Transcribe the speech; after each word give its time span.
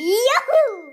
Juhu! 0.00 0.92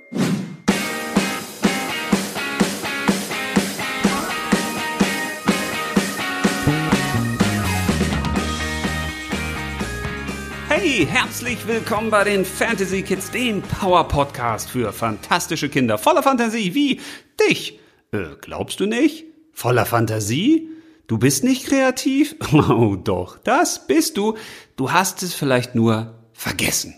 Hey, 10.67 11.05
herzlich 11.05 11.67
willkommen 11.67 12.09
bei 12.09 12.23
den 12.23 12.43
Fantasy 12.45 13.03
Kids, 13.03 13.29
dem 13.29 13.61
Power 13.61 14.07
Podcast 14.07 14.71
für 14.71 14.91
fantastische 14.91 15.69
Kinder 15.69 15.99
voller 15.99 16.23
Fantasie 16.23 16.73
wie 16.73 16.99
dich. 17.47 17.79
Äh, 18.11 18.37
glaubst 18.41 18.79
du 18.79 18.87
nicht? 18.87 19.25
Voller 19.53 19.85
Fantasie? 19.85 20.67
Du 21.05 21.19
bist 21.19 21.43
nicht 21.43 21.67
kreativ? 21.67 22.35
Oh 22.51 22.95
doch, 22.95 23.37
das 23.37 23.85
bist 23.85 24.17
du. 24.17 24.35
Du 24.75 24.91
hast 24.91 25.21
es 25.21 25.35
vielleicht 25.35 25.75
nur 25.75 26.15
vergessen. 26.33 26.95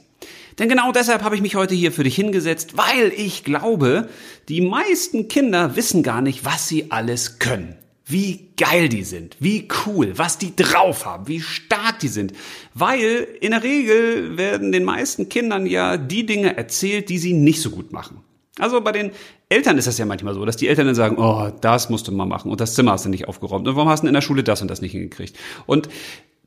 Denn 0.59 0.69
genau 0.69 0.91
deshalb 0.91 1.23
habe 1.23 1.35
ich 1.35 1.41
mich 1.41 1.55
heute 1.55 1.75
hier 1.75 1.91
für 1.91 2.03
dich 2.03 2.15
hingesetzt, 2.15 2.77
weil 2.77 3.13
ich 3.15 3.43
glaube, 3.43 4.09
die 4.49 4.61
meisten 4.61 5.27
Kinder 5.27 5.75
wissen 5.75 6.03
gar 6.03 6.21
nicht, 6.21 6.45
was 6.45 6.67
sie 6.67 6.91
alles 6.91 7.39
können. 7.39 7.75
Wie 8.09 8.51
geil 8.55 8.87
die 8.87 9.03
sind, 9.03 9.35
wie 9.39 9.67
cool, 9.85 10.13
was 10.15 10.37
die 10.37 10.55
drauf 10.55 11.05
haben, 11.05 11.27
wie 11.27 11.41
stark 11.41 11.99
die 11.99 12.07
sind. 12.07 12.31
Weil 12.73 13.27
in 13.41 13.51
der 13.51 13.63
Regel 13.63 14.37
werden 14.37 14.71
den 14.71 14.85
meisten 14.85 15.27
Kindern 15.27 15.65
ja 15.65 15.97
die 15.97 16.25
Dinge 16.25 16.55
erzählt, 16.55 17.09
die 17.09 17.17
sie 17.17 17.33
nicht 17.33 17.61
so 17.61 17.69
gut 17.69 17.91
machen. 17.91 18.21
Also 18.59 18.81
bei 18.81 18.93
den 18.93 19.11
Eltern 19.49 19.77
ist 19.77 19.87
das 19.87 19.97
ja 19.97 20.05
manchmal 20.05 20.33
so, 20.33 20.43
dass 20.45 20.57
die 20.57 20.67
Eltern 20.67 20.87
dann 20.87 20.95
sagen, 20.95 21.17
oh, 21.17 21.51
das 21.61 21.89
musst 21.89 22.07
du 22.07 22.11
mal 22.11 22.25
machen 22.25 22.49
und 22.49 22.59
das 22.59 22.73
Zimmer 22.73 22.93
hast 22.93 23.05
du 23.05 23.09
nicht 23.09 23.27
aufgeräumt 23.27 23.67
und 23.67 23.75
warum 23.75 23.89
hast 23.89 24.03
du 24.03 24.07
in 24.07 24.13
der 24.13 24.21
Schule 24.21 24.43
das 24.43 24.61
und 24.61 24.69
das 24.69 24.81
nicht 24.81 24.93
hingekriegt? 24.93 25.37
Und 25.65 25.89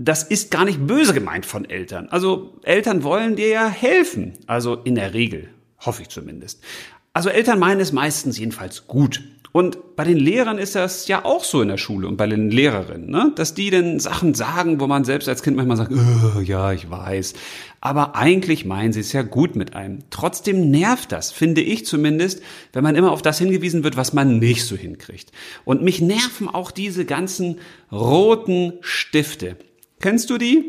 das 0.02 0.22
ist 0.22 0.50
gar 0.50 0.64
nicht 0.64 0.86
böse 0.86 1.12
gemeint 1.12 1.44
von 1.44 1.68
Eltern. 1.68 2.08
Also 2.08 2.54
Eltern 2.62 3.04
wollen 3.04 3.36
dir 3.36 3.48
ja 3.48 3.68
helfen. 3.68 4.32
Also 4.46 4.74
in 4.76 4.94
der 4.94 5.12
Regel, 5.12 5.50
hoffe 5.78 6.02
ich 6.02 6.08
zumindest. 6.08 6.62
Also 7.12 7.28
Eltern 7.28 7.58
meinen 7.58 7.80
es 7.80 7.92
meistens 7.92 8.38
jedenfalls 8.38 8.86
gut. 8.86 9.22
Und 9.52 9.96
bei 9.96 10.04
den 10.04 10.16
Lehrern 10.16 10.58
ist 10.58 10.74
das 10.76 11.08
ja 11.08 11.24
auch 11.24 11.42
so 11.42 11.60
in 11.60 11.68
der 11.68 11.76
Schule 11.76 12.06
und 12.06 12.16
bei 12.16 12.28
den 12.28 12.52
Lehrerinnen, 12.52 13.10
ne? 13.10 13.32
dass 13.34 13.52
die 13.52 13.68
dann 13.70 13.98
Sachen 13.98 14.32
sagen, 14.32 14.78
wo 14.80 14.86
man 14.86 15.04
selbst 15.04 15.28
als 15.28 15.42
Kind 15.42 15.56
manchmal 15.56 15.76
sagt, 15.76 15.92
oh, 15.92 16.40
ja, 16.40 16.72
ich 16.72 16.88
weiß. 16.88 17.34
Aber 17.80 18.14
eigentlich 18.14 18.64
meinen 18.64 18.92
sie 18.92 19.00
es 19.00 19.12
ja 19.12 19.22
gut 19.22 19.56
mit 19.56 19.74
einem. 19.74 20.04
Trotzdem 20.10 20.70
nervt 20.70 21.10
das, 21.10 21.32
finde 21.32 21.62
ich 21.62 21.84
zumindest, 21.84 22.42
wenn 22.72 22.84
man 22.84 22.94
immer 22.94 23.10
auf 23.10 23.22
das 23.22 23.38
hingewiesen 23.38 23.82
wird, 23.82 23.96
was 23.96 24.12
man 24.12 24.38
nicht 24.38 24.64
so 24.64 24.76
hinkriegt. 24.76 25.32
Und 25.64 25.82
mich 25.82 26.00
nerven 26.00 26.48
auch 26.48 26.70
diese 26.70 27.04
ganzen 27.04 27.58
roten 27.90 28.74
Stifte. 28.82 29.56
Kennst 30.00 30.30
du 30.30 30.38
die? 30.38 30.64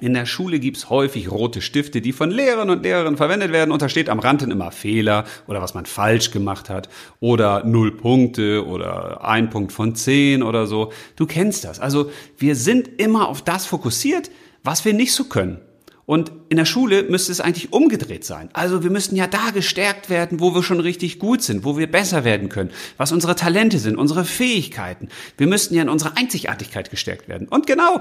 In 0.00 0.12
der 0.12 0.26
Schule 0.26 0.60
gibt's 0.60 0.90
häufig 0.90 1.30
rote 1.30 1.62
Stifte, 1.62 2.02
die 2.02 2.12
von 2.12 2.30
Lehrern 2.30 2.68
und 2.68 2.82
Lehrerinnen 2.82 3.16
verwendet 3.16 3.52
werden 3.52 3.72
und 3.72 3.80
da 3.80 3.88
steht 3.88 4.10
am 4.10 4.18
Rand 4.18 4.42
dann 4.42 4.50
immer 4.50 4.70
Fehler 4.70 5.24
oder 5.46 5.62
was 5.62 5.72
man 5.72 5.86
falsch 5.86 6.30
gemacht 6.30 6.68
hat 6.68 6.90
oder 7.20 7.64
null 7.64 7.96
Punkte 7.96 8.66
oder 8.66 9.24
ein 9.24 9.48
Punkt 9.48 9.72
von 9.72 9.94
zehn 9.94 10.42
oder 10.42 10.66
so. 10.66 10.92
Du 11.16 11.24
kennst 11.24 11.64
das. 11.64 11.80
Also 11.80 12.10
wir 12.36 12.54
sind 12.54 13.00
immer 13.00 13.28
auf 13.28 13.40
das 13.40 13.64
fokussiert, 13.64 14.30
was 14.62 14.84
wir 14.84 14.92
nicht 14.92 15.14
so 15.14 15.24
können. 15.24 15.60
Und 16.04 16.30
in 16.50 16.58
der 16.58 16.64
Schule 16.66 17.04
müsste 17.04 17.32
es 17.32 17.40
eigentlich 17.40 17.72
umgedreht 17.72 18.24
sein. 18.24 18.50
Also 18.52 18.82
wir 18.82 18.90
müssten 18.90 19.16
ja 19.16 19.26
da 19.26 19.50
gestärkt 19.54 20.10
werden, 20.10 20.40
wo 20.40 20.54
wir 20.54 20.62
schon 20.62 20.80
richtig 20.80 21.18
gut 21.18 21.40
sind, 21.40 21.64
wo 21.64 21.78
wir 21.78 21.90
besser 21.90 22.24
werden 22.24 22.50
können, 22.50 22.72
was 22.98 23.12
unsere 23.12 23.36
Talente 23.36 23.78
sind, 23.78 23.96
unsere 23.96 24.24
Fähigkeiten. 24.24 25.08
Wir 25.38 25.46
müssten 25.46 25.74
ja 25.74 25.82
in 25.82 25.88
unserer 25.88 26.18
Einzigartigkeit 26.18 26.90
gestärkt 26.90 27.28
werden. 27.28 27.48
Und 27.48 27.66
genau 27.66 28.00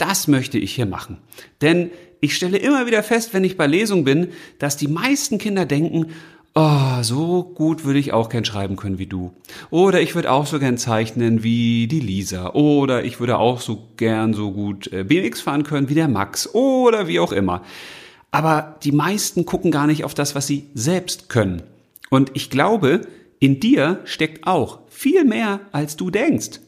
das 0.00 0.28
möchte 0.28 0.58
ich 0.58 0.74
hier 0.74 0.86
machen. 0.86 1.18
Denn 1.60 1.90
ich 2.20 2.34
stelle 2.34 2.58
immer 2.58 2.86
wieder 2.86 3.02
fest, 3.02 3.32
wenn 3.32 3.44
ich 3.44 3.56
bei 3.56 3.66
Lesung 3.66 4.04
bin, 4.04 4.28
dass 4.58 4.76
die 4.76 4.88
meisten 4.88 5.38
Kinder 5.38 5.66
denken, 5.66 6.06
oh, 6.54 7.02
so 7.02 7.44
gut 7.44 7.84
würde 7.84 7.98
ich 7.98 8.12
auch 8.12 8.28
gern 8.28 8.44
schreiben 8.44 8.76
können 8.76 8.98
wie 8.98 9.06
du. 9.06 9.32
Oder 9.70 10.00
ich 10.00 10.14
würde 10.14 10.30
auch 10.30 10.46
so 10.46 10.58
gern 10.58 10.78
zeichnen 10.78 11.42
wie 11.42 11.86
die 11.86 12.00
Lisa. 12.00 12.52
Oder 12.52 13.04
ich 13.04 13.20
würde 13.20 13.38
auch 13.38 13.60
so 13.60 13.88
gern 13.96 14.34
so 14.34 14.52
gut 14.52 14.92
äh, 14.92 15.04
BMX 15.04 15.40
fahren 15.40 15.62
können 15.62 15.88
wie 15.88 15.94
der 15.94 16.08
Max. 16.08 16.54
Oder 16.54 17.08
wie 17.08 17.20
auch 17.20 17.32
immer. 17.32 17.62
Aber 18.30 18.76
die 18.82 18.92
meisten 18.92 19.44
gucken 19.44 19.70
gar 19.70 19.86
nicht 19.86 20.04
auf 20.04 20.14
das, 20.14 20.34
was 20.34 20.46
sie 20.46 20.66
selbst 20.74 21.28
können. 21.28 21.62
Und 22.10 22.32
ich 22.34 22.50
glaube, 22.50 23.02
in 23.38 23.60
dir 23.60 24.00
steckt 24.04 24.46
auch 24.46 24.80
viel 24.88 25.24
mehr, 25.24 25.60
als 25.72 25.96
du 25.96 26.10
denkst. 26.10 26.60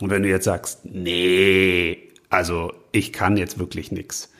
Und 0.00 0.10
wenn 0.10 0.22
du 0.22 0.28
jetzt 0.28 0.44
sagst, 0.44 0.80
nee, 0.84 2.05
also 2.30 2.72
ich 2.92 3.12
kann 3.12 3.36
jetzt 3.36 3.58
wirklich 3.58 3.92
nix. 3.92 4.30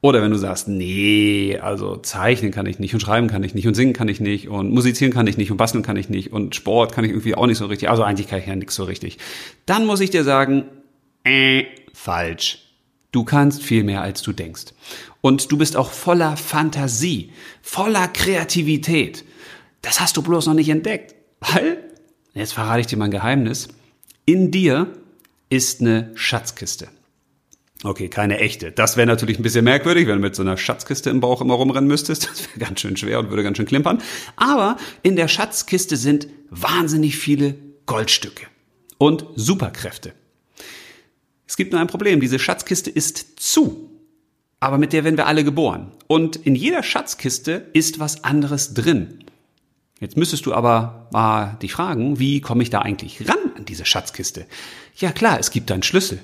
Oder 0.00 0.20
wenn 0.20 0.32
du 0.32 0.36
sagst, 0.36 0.68
nee, 0.68 1.58
also 1.58 1.96
zeichnen 1.96 2.50
kann 2.50 2.66
ich 2.66 2.78
nicht 2.78 2.92
und 2.92 3.00
schreiben 3.00 3.26
kann 3.26 3.42
ich 3.42 3.54
nicht 3.54 3.66
und 3.66 3.72
singen 3.72 3.94
kann 3.94 4.08
ich 4.08 4.20
nicht 4.20 4.48
und 4.48 4.70
musizieren 4.70 5.14
kann 5.14 5.26
ich 5.26 5.38
nicht 5.38 5.50
und 5.50 5.56
basteln 5.56 5.82
kann 5.82 5.96
ich 5.96 6.10
nicht 6.10 6.30
und 6.30 6.54
Sport 6.54 6.92
kann 6.92 7.04
ich 7.04 7.10
irgendwie 7.10 7.34
auch 7.34 7.46
nicht 7.46 7.56
so 7.56 7.64
richtig. 7.64 7.88
Also 7.88 8.02
eigentlich 8.02 8.28
kann 8.28 8.38
ich 8.38 8.46
ja 8.46 8.54
nix 8.54 8.74
so 8.74 8.84
richtig. 8.84 9.16
Dann 9.64 9.86
muss 9.86 10.00
ich 10.00 10.10
dir 10.10 10.22
sagen, 10.22 10.64
äh, 11.24 11.64
falsch. 11.94 12.58
Du 13.12 13.24
kannst 13.24 13.62
viel 13.62 13.82
mehr, 13.82 14.02
als 14.02 14.20
du 14.20 14.32
denkst. 14.32 14.74
Und 15.22 15.50
du 15.50 15.56
bist 15.56 15.74
auch 15.74 15.90
voller 15.90 16.36
Fantasie, 16.36 17.30
voller 17.62 18.08
Kreativität. 18.08 19.24
Das 19.80 20.00
hast 20.00 20.18
du 20.18 20.22
bloß 20.22 20.46
noch 20.46 20.54
nicht 20.54 20.68
entdeckt. 20.68 21.14
Weil, 21.40 21.78
jetzt 22.34 22.52
verrate 22.52 22.80
ich 22.80 22.88
dir 22.88 22.98
mein 22.98 23.10
Geheimnis, 23.10 23.68
in 24.26 24.50
dir 24.50 24.92
ist 25.48 25.80
eine 25.80 26.10
Schatzkiste. 26.14 26.88
Okay, 27.84 28.08
keine 28.08 28.38
echte. 28.38 28.72
Das 28.72 28.96
wäre 28.96 29.06
natürlich 29.06 29.38
ein 29.38 29.42
bisschen 29.42 29.64
merkwürdig, 29.64 30.06
wenn 30.06 30.14
du 30.14 30.22
mit 30.22 30.34
so 30.34 30.40
einer 30.40 30.56
Schatzkiste 30.56 31.10
im 31.10 31.20
Bauch 31.20 31.42
immer 31.42 31.52
rumrennen 31.52 31.86
müsstest. 31.86 32.30
Das 32.30 32.48
wäre 32.48 32.58
ganz 32.58 32.80
schön 32.80 32.96
schwer 32.96 33.18
und 33.18 33.28
würde 33.28 33.42
ganz 33.42 33.58
schön 33.58 33.66
klimpern. 33.66 34.00
Aber 34.36 34.78
in 35.02 35.16
der 35.16 35.28
Schatzkiste 35.28 35.98
sind 35.98 36.26
wahnsinnig 36.48 37.18
viele 37.18 37.56
Goldstücke 37.84 38.46
und 38.96 39.26
Superkräfte. 39.36 40.14
Es 41.46 41.58
gibt 41.58 41.72
nur 41.72 41.80
ein 41.80 41.86
Problem. 41.86 42.20
Diese 42.20 42.38
Schatzkiste 42.38 42.88
ist 42.88 43.38
zu. 43.38 43.90
Aber 44.60 44.78
mit 44.78 44.94
der 44.94 45.04
werden 45.04 45.18
wir 45.18 45.26
alle 45.26 45.44
geboren. 45.44 45.92
Und 46.06 46.36
in 46.36 46.54
jeder 46.54 46.82
Schatzkiste 46.82 47.68
ist 47.74 47.98
was 47.98 48.24
anderes 48.24 48.72
drin. 48.72 49.24
Jetzt 50.00 50.16
müsstest 50.16 50.46
du 50.46 50.54
aber 50.54 51.10
mal 51.12 51.58
dich 51.60 51.72
fragen, 51.72 52.18
wie 52.18 52.40
komme 52.40 52.62
ich 52.62 52.70
da 52.70 52.80
eigentlich 52.80 53.28
ran 53.28 53.52
an 53.58 53.66
diese 53.66 53.84
Schatzkiste? 53.84 54.46
Ja 54.96 55.12
klar, 55.12 55.38
es 55.38 55.50
gibt 55.50 55.70
einen 55.70 55.82
Schlüssel 55.82 56.20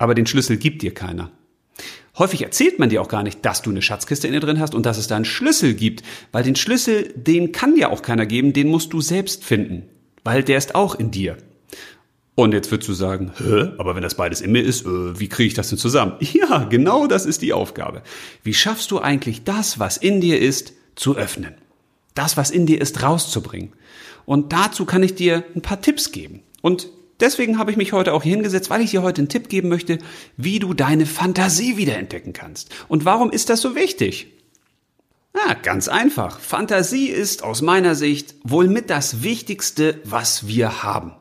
aber 0.00 0.14
den 0.14 0.26
Schlüssel 0.26 0.56
gibt 0.56 0.80
dir 0.82 0.94
keiner. 0.94 1.30
Häufig 2.18 2.42
erzählt 2.42 2.78
man 2.78 2.88
dir 2.88 3.02
auch 3.02 3.08
gar 3.08 3.22
nicht, 3.22 3.44
dass 3.44 3.60
du 3.60 3.70
eine 3.70 3.82
Schatzkiste 3.82 4.26
in 4.26 4.32
dir 4.32 4.40
drin 4.40 4.58
hast 4.58 4.74
und 4.74 4.86
dass 4.86 4.98
es 4.98 5.06
da 5.06 5.16
einen 5.16 5.26
Schlüssel 5.26 5.74
gibt, 5.74 6.02
weil 6.32 6.42
den 6.42 6.56
Schlüssel, 6.56 7.12
den 7.14 7.52
kann 7.52 7.74
dir 7.74 7.90
auch 7.90 8.00
keiner 8.00 8.24
geben, 8.24 8.54
den 8.54 8.68
musst 8.68 8.94
du 8.94 9.02
selbst 9.02 9.44
finden, 9.44 9.84
weil 10.24 10.42
der 10.42 10.56
ist 10.56 10.74
auch 10.74 10.94
in 10.94 11.10
dir. 11.10 11.36
Und 12.34 12.54
jetzt 12.54 12.70
würdest 12.70 12.88
du 12.88 12.94
sagen, 12.94 13.32
Hä? 13.36 13.72
aber 13.76 13.94
wenn 13.94 14.02
das 14.02 14.14
beides 14.14 14.40
in 14.40 14.52
mir 14.52 14.62
ist, 14.62 14.86
äh, 14.86 15.20
wie 15.20 15.28
kriege 15.28 15.48
ich 15.48 15.54
das 15.54 15.68
denn 15.68 15.78
zusammen? 15.78 16.14
Ja, 16.32 16.64
genau 16.64 17.06
das 17.06 17.26
ist 17.26 17.42
die 17.42 17.52
Aufgabe. 17.52 18.02
Wie 18.42 18.54
schaffst 18.54 18.90
du 18.90 19.00
eigentlich 19.00 19.44
das, 19.44 19.78
was 19.78 19.98
in 19.98 20.22
dir 20.22 20.40
ist, 20.40 20.72
zu 20.96 21.16
öffnen? 21.16 21.54
Das, 22.14 22.38
was 22.38 22.50
in 22.50 22.64
dir 22.64 22.80
ist, 22.80 23.02
rauszubringen. 23.02 23.74
Und 24.24 24.54
dazu 24.54 24.86
kann 24.86 25.02
ich 25.02 25.14
dir 25.14 25.44
ein 25.54 25.60
paar 25.60 25.82
Tipps 25.82 26.10
geben. 26.10 26.42
Und 26.62 26.88
Deswegen 27.20 27.58
habe 27.58 27.70
ich 27.70 27.76
mich 27.76 27.92
heute 27.92 28.12
auch 28.12 28.22
hier 28.22 28.34
hingesetzt, 28.34 28.70
weil 28.70 28.80
ich 28.80 28.90
dir 28.90 29.02
heute 29.02 29.20
einen 29.20 29.28
Tipp 29.28 29.48
geben 29.48 29.68
möchte, 29.68 29.98
wie 30.36 30.58
du 30.58 30.74
deine 30.74 31.06
Fantasie 31.06 31.76
wiederentdecken 31.76 32.32
kannst. 32.32 32.70
Und 32.88 33.04
warum 33.04 33.30
ist 33.30 33.50
das 33.50 33.60
so 33.60 33.74
wichtig? 33.74 34.28
Ja, 35.34 35.54
ganz 35.54 35.88
einfach. 35.88 36.40
Fantasie 36.40 37.06
ist 37.06 37.44
aus 37.44 37.62
meiner 37.62 37.94
Sicht 37.94 38.34
wohl 38.42 38.66
mit 38.66 38.90
das 38.90 39.22
Wichtigste, 39.22 40.00
was 40.04 40.48
wir 40.48 40.82
haben. 40.82 41.12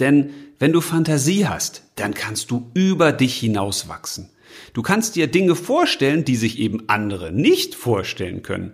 Denn 0.00 0.30
wenn 0.58 0.72
du 0.72 0.80
Fantasie 0.80 1.46
hast, 1.46 1.82
dann 1.96 2.14
kannst 2.14 2.50
du 2.50 2.70
über 2.74 3.12
dich 3.12 3.36
hinauswachsen. 3.36 4.30
Du 4.72 4.82
kannst 4.82 5.16
dir 5.16 5.26
Dinge 5.26 5.54
vorstellen, 5.54 6.24
die 6.24 6.36
sich 6.36 6.58
eben 6.58 6.88
andere 6.88 7.32
nicht 7.32 7.74
vorstellen 7.74 8.42
können. 8.42 8.72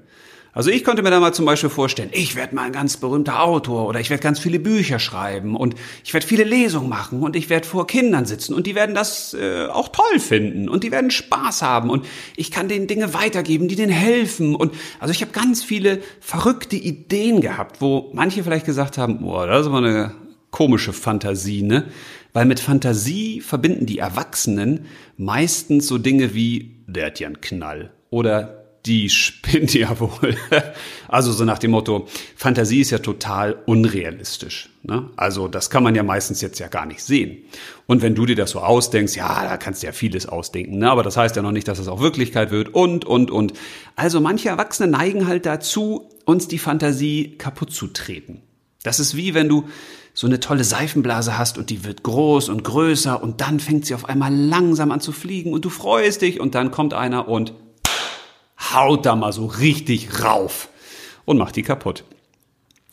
Also 0.54 0.70
ich 0.70 0.84
konnte 0.84 1.02
mir 1.02 1.10
da 1.10 1.18
mal 1.18 1.34
zum 1.34 1.46
Beispiel 1.46 1.68
vorstellen, 1.68 2.10
ich 2.12 2.36
werde 2.36 2.54
mal 2.54 2.62
ein 2.62 2.72
ganz 2.72 2.96
berühmter 2.96 3.42
Autor 3.42 3.88
oder 3.88 3.98
ich 3.98 4.08
werde 4.08 4.22
ganz 4.22 4.38
viele 4.38 4.60
Bücher 4.60 5.00
schreiben 5.00 5.56
und 5.56 5.74
ich 6.04 6.14
werde 6.14 6.24
viele 6.24 6.44
Lesungen 6.44 6.88
machen 6.88 7.22
und 7.22 7.34
ich 7.34 7.50
werde 7.50 7.66
vor 7.66 7.88
Kindern 7.88 8.24
sitzen 8.24 8.54
und 8.54 8.68
die 8.68 8.76
werden 8.76 8.94
das 8.94 9.34
äh, 9.34 9.66
auch 9.66 9.88
toll 9.88 10.20
finden 10.20 10.68
und 10.68 10.84
die 10.84 10.92
werden 10.92 11.10
Spaß 11.10 11.62
haben 11.62 11.90
und 11.90 12.06
ich 12.36 12.52
kann 12.52 12.68
denen 12.68 12.86
Dinge 12.86 13.14
weitergeben, 13.14 13.66
die 13.66 13.74
denen 13.74 13.90
helfen 13.90 14.54
und 14.54 14.72
also 15.00 15.10
ich 15.10 15.22
habe 15.22 15.32
ganz 15.32 15.64
viele 15.64 16.00
verrückte 16.20 16.76
Ideen 16.76 17.40
gehabt, 17.40 17.80
wo 17.80 18.10
manche 18.14 18.44
vielleicht 18.44 18.66
gesagt 18.66 18.96
haben, 18.96 19.18
boah, 19.22 19.48
das 19.48 19.62
ist 19.62 19.66
aber 19.66 19.78
eine 19.78 20.14
komische 20.52 20.92
Fantasie, 20.92 21.62
ne? 21.62 21.86
Weil 22.32 22.46
mit 22.46 22.60
Fantasie 22.60 23.40
verbinden 23.40 23.86
die 23.86 23.98
Erwachsenen 23.98 24.86
meistens 25.16 25.88
so 25.88 25.98
Dinge 25.98 26.32
wie, 26.34 26.76
der 26.86 27.06
hat 27.06 27.18
ja 27.18 27.26
einen 27.26 27.40
Knall 27.40 27.92
oder 28.10 28.63
die 28.86 29.08
spinnt 29.08 29.72
ja 29.74 29.98
wohl. 29.98 30.36
Also 31.08 31.30
so 31.30 31.44
nach 31.44 31.58
dem 31.60 31.70
Motto, 31.70 32.08
Fantasie 32.34 32.80
ist 32.80 32.90
ja 32.90 32.98
total 32.98 33.56
unrealistisch. 33.66 34.70
Ne? 34.82 35.10
Also 35.14 35.46
das 35.46 35.70
kann 35.70 35.84
man 35.84 35.94
ja 35.94 36.02
meistens 36.02 36.40
jetzt 36.40 36.58
ja 36.58 36.66
gar 36.66 36.86
nicht 36.86 37.04
sehen. 37.04 37.44
Und 37.86 38.02
wenn 38.02 38.16
du 38.16 38.26
dir 38.26 38.34
das 38.34 38.50
so 38.50 38.60
ausdenkst, 38.60 39.14
ja, 39.14 39.44
da 39.44 39.56
kannst 39.56 39.82
du 39.82 39.86
ja 39.86 39.92
vieles 39.92 40.26
ausdenken, 40.26 40.78
ne? 40.78 40.90
aber 40.90 41.04
das 41.04 41.16
heißt 41.16 41.36
ja 41.36 41.42
noch 41.42 41.52
nicht, 41.52 41.68
dass 41.68 41.78
es 41.78 41.86
auch 41.86 42.00
Wirklichkeit 42.00 42.50
wird 42.50 42.74
und, 42.74 43.04
und, 43.04 43.30
und. 43.30 43.52
Also 43.94 44.20
manche 44.20 44.48
Erwachsene 44.48 44.90
neigen 44.90 45.28
halt 45.28 45.46
dazu, 45.46 46.10
uns 46.24 46.48
die 46.48 46.58
Fantasie 46.58 47.36
kaputt 47.38 47.72
zu 47.72 47.86
treten. 47.86 48.42
Das 48.82 48.98
ist 48.98 49.16
wie 49.16 49.34
wenn 49.34 49.48
du 49.48 49.68
so 50.14 50.26
eine 50.26 50.40
tolle 50.40 50.64
Seifenblase 50.64 51.38
hast 51.38 51.58
und 51.58 51.70
die 51.70 51.84
wird 51.84 52.02
groß 52.02 52.48
und 52.48 52.64
größer 52.64 53.22
und 53.22 53.40
dann 53.40 53.60
fängt 53.60 53.86
sie 53.86 53.94
auf 53.94 54.08
einmal 54.08 54.34
langsam 54.34 54.90
an 54.90 55.00
zu 55.00 55.12
fliegen 55.12 55.52
und 55.52 55.64
du 55.64 55.70
freust 55.70 56.22
dich 56.22 56.40
und 56.40 56.54
dann 56.56 56.70
kommt 56.70 56.92
einer 56.92 57.28
und 57.28 57.52
haut 58.74 59.06
da 59.06 59.16
mal 59.16 59.32
so 59.32 59.46
richtig 59.46 60.22
rauf 60.22 60.68
und 61.24 61.38
macht 61.38 61.56
die 61.56 61.62
kaputt. 61.62 62.04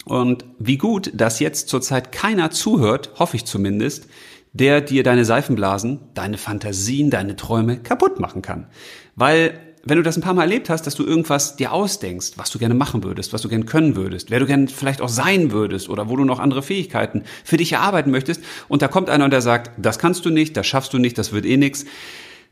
Und 0.06 0.46
wie 0.58 0.78
gut, 0.78 1.12
dass 1.14 1.40
jetzt 1.40 1.70
zurzeit 1.70 2.12
keiner 2.12 2.52
zuhört, 2.52 3.12
hoffe 3.20 3.38
ich 3.38 3.46
zumindest, 3.46 4.08
der 4.54 4.82
dir 4.82 5.04
deine 5.04 5.26
Seifenblasen, 5.26 6.00
deine 6.14 6.38
Fantasien, 6.38 7.10
deine 7.10 7.36
Träume 7.36 7.78
kaputt 7.78 8.20
machen 8.20 8.42
kann. 8.42 8.68
Weil 9.16 9.60
wenn 9.84 9.98
du 9.98 10.04
das 10.04 10.18
ein 10.18 10.22
paar 10.22 10.34
Mal 10.34 10.44
erlebt 10.44 10.70
hast, 10.70 10.86
dass 10.86 10.96
du 10.96 11.06
irgendwas 11.06 11.56
dir 11.56 11.72
ausdenkst, 11.72 12.34
was 12.36 12.52
du 12.52 12.60
gerne 12.60 12.76
machen 12.76 13.04
würdest, 13.04 13.34
was 13.34 13.42
du 13.42 13.50
gerne 13.50 13.66
können 13.66 13.96
würdest, 13.96 14.30
wer 14.30 14.40
du 14.40 14.46
gerne 14.46 14.68
vielleicht 14.68 15.02
auch 15.02 15.10
sein 15.10 15.52
würdest 15.52 15.90
oder 15.90 16.10
wo 16.10 16.16
du 16.16 16.26
noch 16.26 16.40
andere 16.40 16.62
Fähigkeiten 16.62 17.24
für 17.44 17.58
dich 17.58 17.72
erarbeiten 17.72 18.12
möchtest 18.12 18.44
und 18.68 18.82
da 18.82 18.88
kommt 18.88 19.10
einer 19.10 19.26
und 19.26 19.32
der 19.32 19.42
sagt, 19.42 19.72
das 19.78 19.98
kannst 19.98 20.26
du 20.26 20.30
nicht, 20.30 20.56
das 20.56 20.68
schaffst 20.68 20.94
du 20.94 21.00
nicht, 21.00 21.18
das 21.18 21.32
wird 21.32 21.46
eh 21.46 21.58
nix, 21.58 21.86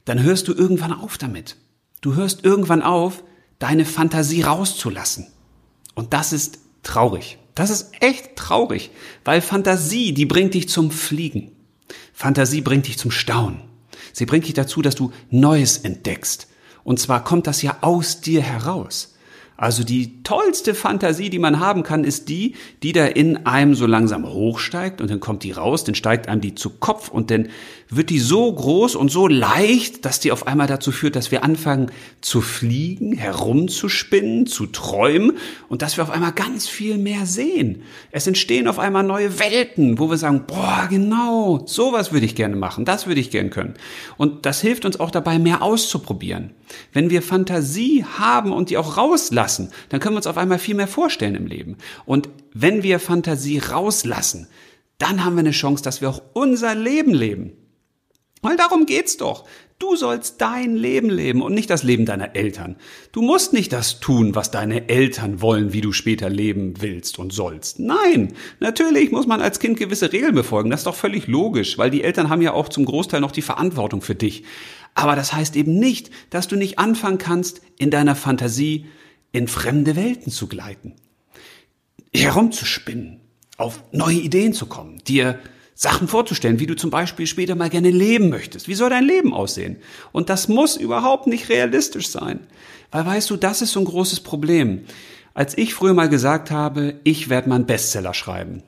dann 0.06 0.24
hörst 0.24 0.48
du 0.48 0.54
irgendwann 0.54 0.94
auf 0.94 1.18
damit. 1.18 1.56
Du 2.02 2.16
hörst 2.16 2.46
irgendwann 2.46 2.82
auf, 2.82 3.24
deine 3.60 3.86
Fantasie 3.86 4.42
rauszulassen. 4.42 5.28
Und 5.96 6.14
das 6.14 6.32
ist 6.34 6.60
traurig. 6.82 7.38
Das 7.56 7.70
ist 7.70 7.92
echt 8.00 8.38
traurig, 8.38 8.92
weil 9.26 9.42
Fantasie, 9.42 10.14
die 10.14 10.26
bringt 10.26 10.54
dich 10.54 10.70
zum 10.70 10.92
Fliegen. 10.92 11.52
Fantasie 12.14 12.62
bringt 12.62 12.88
dich 12.88 12.98
zum 12.98 13.12
Staunen. 13.12 13.62
Sie 14.14 14.26
bringt 14.26 14.46
dich 14.46 14.54
dazu, 14.54 14.82
dass 14.82 14.96
du 14.96 15.12
Neues 15.30 15.80
entdeckst. 15.80 16.48
Und 16.86 17.00
zwar 17.00 17.24
kommt 17.24 17.48
das 17.48 17.62
ja 17.62 17.78
aus 17.82 18.22
dir 18.22 18.42
heraus. 18.42 19.16
Also 19.60 19.84
die 19.84 20.24
tollste 20.24 20.74
Fantasie, 20.74 21.30
die 21.30 21.38
man 21.38 21.60
haben 21.60 21.84
kann, 21.84 22.06
ist 22.06 22.30
die, 22.30 22.56
die 22.82 22.94
da 22.94 23.06
in 23.06 23.46
einem 23.46 23.76
so 23.76 23.88
langsam 23.88 24.26
hochsteigt 24.26 25.02
und 25.02 25.12
dann 25.12 25.20
kommt 25.20 25.44
die 25.44 25.52
raus, 25.52 25.84
dann 25.84 25.96
steigt 25.96 26.30
einem 26.30 26.40
die 26.40 26.56
zu 26.56 26.70
Kopf 26.70 27.10
und 27.10 27.30
dann 27.30 27.50
wird 27.90 28.10
die 28.10 28.20
so 28.20 28.54
groß 28.54 28.96
und 28.96 29.12
so 29.12 29.28
leicht, 29.28 30.06
dass 30.06 30.22
die 30.22 30.32
auf 30.32 30.48
einmal 30.48 30.68
dazu 30.68 30.94
führt, 30.94 31.18
dass 31.18 31.32
wir 31.32 31.44
anfangen 31.44 31.92
zu 32.22 32.40
fliegen, 32.40 33.12
herumzuspinnen, 33.12 34.46
zu 34.46 34.68
träumen 34.68 35.38
und 35.68 35.82
dass 35.82 35.98
wir 35.98 36.06
auf 36.06 36.12
einmal 36.12 36.32
ganz 36.32 36.70
viel 36.70 36.98
mehr 36.98 37.26
sehen. 37.26 37.82
Es 38.12 38.28
entstehen 38.28 38.68
auf 38.70 38.80
einmal 38.80 39.04
neue 39.04 39.40
Welten, 39.40 40.00
wo 40.00 40.10
wir 40.10 40.18
sagen, 40.18 40.46
boah, 40.48 40.88
genau, 40.90 41.66
sowas 41.66 42.14
würde 42.14 42.28
ich 42.28 42.36
gerne 42.36 42.56
machen, 42.56 42.86
das 42.86 43.08
würde 43.08 43.20
ich 43.20 43.30
gerne 43.30 43.50
können. 43.50 43.74
Und 44.16 44.46
das 44.46 44.62
hilft 44.62 44.86
uns 44.86 45.02
auch 45.02 45.12
dabei, 45.12 45.38
mehr 45.38 45.62
auszuprobieren. 45.62 46.52
Wenn 46.94 47.10
wir 47.10 47.22
Fantasie 47.22 48.06
haben 48.06 48.54
und 48.54 48.70
die 48.70 48.78
auch 48.78 48.96
rauslassen, 48.96 49.49
dann 49.90 50.00
können 50.00 50.14
wir 50.14 50.18
uns 50.18 50.28
auf 50.28 50.38
einmal 50.38 50.60
viel 50.60 50.76
mehr 50.76 50.88
vorstellen 50.88 51.36
im 51.36 51.48
Leben. 51.48 51.78
Und 52.06 52.30
wenn 52.54 52.84
wir 52.84 53.00
Fantasie 53.00 53.60
rauslassen, 53.60 54.48
dann 55.00 55.24
haben 55.24 55.36
wir 55.36 55.40
eine 55.40 55.52
Chance, 55.52 55.84
dass 55.84 56.02
wir 56.02 56.10
auch 56.10 56.22
unser 56.34 56.76
Leben 56.76 57.14
leben. 57.14 57.54
Weil 58.42 58.56
darum 58.56 58.86
geht's 58.86 59.18
doch. 59.18 59.46
Du 59.80 59.96
sollst 59.96 60.42
dein 60.42 60.76
Leben 60.76 61.10
leben 61.10 61.42
und 61.42 61.54
nicht 61.54 61.70
das 61.70 61.84
Leben 61.84 62.06
deiner 62.06 62.36
Eltern. 62.36 62.76
Du 63.14 63.22
musst 63.22 63.54
nicht 63.54 63.72
das 63.72 64.02
tun, 64.02 64.36
was 64.36 64.52
deine 64.52 64.90
Eltern 64.90 65.42
wollen, 65.42 65.72
wie 65.72 65.80
du 65.80 65.94
später 65.94 66.30
leben 66.30 66.74
willst 66.80 67.18
und 67.18 67.32
sollst. 67.32 67.80
Nein, 67.80 68.34
natürlich 68.60 69.12
muss 69.12 69.26
man 69.26 69.40
als 69.40 69.60
Kind 69.60 69.78
gewisse 69.78 70.12
Regeln 70.12 70.36
befolgen. 70.36 70.70
Das 70.70 70.82
ist 70.82 70.88
doch 70.88 70.96
völlig 70.96 71.28
logisch, 71.28 71.78
weil 71.78 71.92
die 71.92 72.04
Eltern 72.04 72.30
haben 72.30 72.42
ja 72.42 72.52
auch 72.52 72.68
zum 72.68 72.84
Großteil 72.84 73.22
noch 73.22 73.32
die 73.32 73.42
Verantwortung 73.42 74.02
für 74.02 74.16
dich. 74.16 74.44
Aber 74.96 75.16
das 75.16 75.32
heißt 75.32 75.56
eben 75.56 75.80
nicht, 75.80 76.10
dass 76.30 76.50
du 76.50 76.58
nicht 76.58 76.78
anfangen 76.78 77.18
kannst, 77.18 77.62
in 77.78 77.90
deiner 77.90 78.16
Fantasie 78.16 78.86
in 79.32 79.48
fremde 79.48 79.96
Welten 79.96 80.32
zu 80.32 80.48
gleiten, 80.48 80.96
herumzuspinnen, 82.14 83.22
auf 83.58 83.84
neue 83.92 84.20
Ideen 84.20 84.54
zu 84.54 84.66
kommen, 84.66 85.00
dir 85.08 85.40
Sachen 85.76 86.08
vorzustellen, 86.08 86.60
wie 86.60 86.68
du 86.68 86.76
zum 86.76 86.90
Beispiel 86.90 87.26
später 87.26 87.56
mal 87.56 87.70
gerne 87.70 87.90
leben 87.90 88.30
möchtest. 88.30 88.68
Wie 88.68 88.76
soll 88.76 88.90
dein 88.90 89.06
Leben 89.06 89.34
aussehen? 89.34 89.78
Und 90.12 90.30
das 90.30 90.50
muss 90.50 90.76
überhaupt 90.76 91.26
nicht 91.28 91.48
realistisch 91.48 92.10
sein. 92.10 92.42
Weil 92.92 93.06
weißt 93.06 93.30
du, 93.30 93.38
das 93.38 93.62
ist 93.62 93.72
so 93.72 93.80
ein 93.80 93.86
großes 93.86 94.20
Problem. 94.20 94.84
Als 95.34 95.58
ich 95.58 95.74
früher 95.74 95.94
mal 95.94 96.10
gesagt 96.10 96.52
habe, 96.52 96.96
ich 97.06 97.30
werde 97.30 97.48
mal 97.48 97.56
einen 97.56 97.66
Bestseller 97.66 98.14
schreiben, 98.14 98.64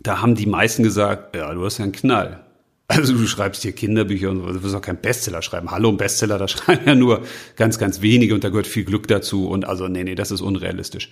da 0.00 0.20
haben 0.20 0.34
die 0.34 0.46
meisten 0.46 0.82
gesagt, 0.82 1.36
ja, 1.36 1.52
du 1.54 1.64
hast 1.64 1.78
ja 1.78 1.84
einen 1.84 1.92
Knall. 1.92 2.44
Also 2.86 3.14
du 3.14 3.26
schreibst 3.26 3.62
hier 3.62 3.72
Kinderbücher 3.72 4.30
und 4.30 4.40
du 4.40 4.62
wirst 4.62 4.74
auch 4.74 4.82
kein 4.82 5.00
Bestseller 5.00 5.40
schreiben. 5.40 5.70
Hallo, 5.70 5.88
ein 5.88 5.96
Bestseller, 5.96 6.38
da 6.38 6.48
schreiben 6.48 6.86
ja 6.86 6.94
nur 6.94 7.22
ganz, 7.56 7.78
ganz 7.78 8.02
wenige 8.02 8.34
und 8.34 8.44
da 8.44 8.50
gehört 8.50 8.66
viel 8.66 8.84
Glück 8.84 9.08
dazu 9.08 9.48
und 9.48 9.64
also 9.64 9.88
nee, 9.88 10.04
nee, 10.04 10.14
das 10.14 10.30
ist 10.30 10.42
unrealistisch. 10.42 11.10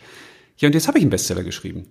Ja, 0.59 0.69
und 0.69 0.75
jetzt 0.75 0.87
habe 0.87 0.99
ich 0.99 1.03
einen 1.03 1.11
Bestseller 1.11 1.45
geschrieben. 1.45 1.87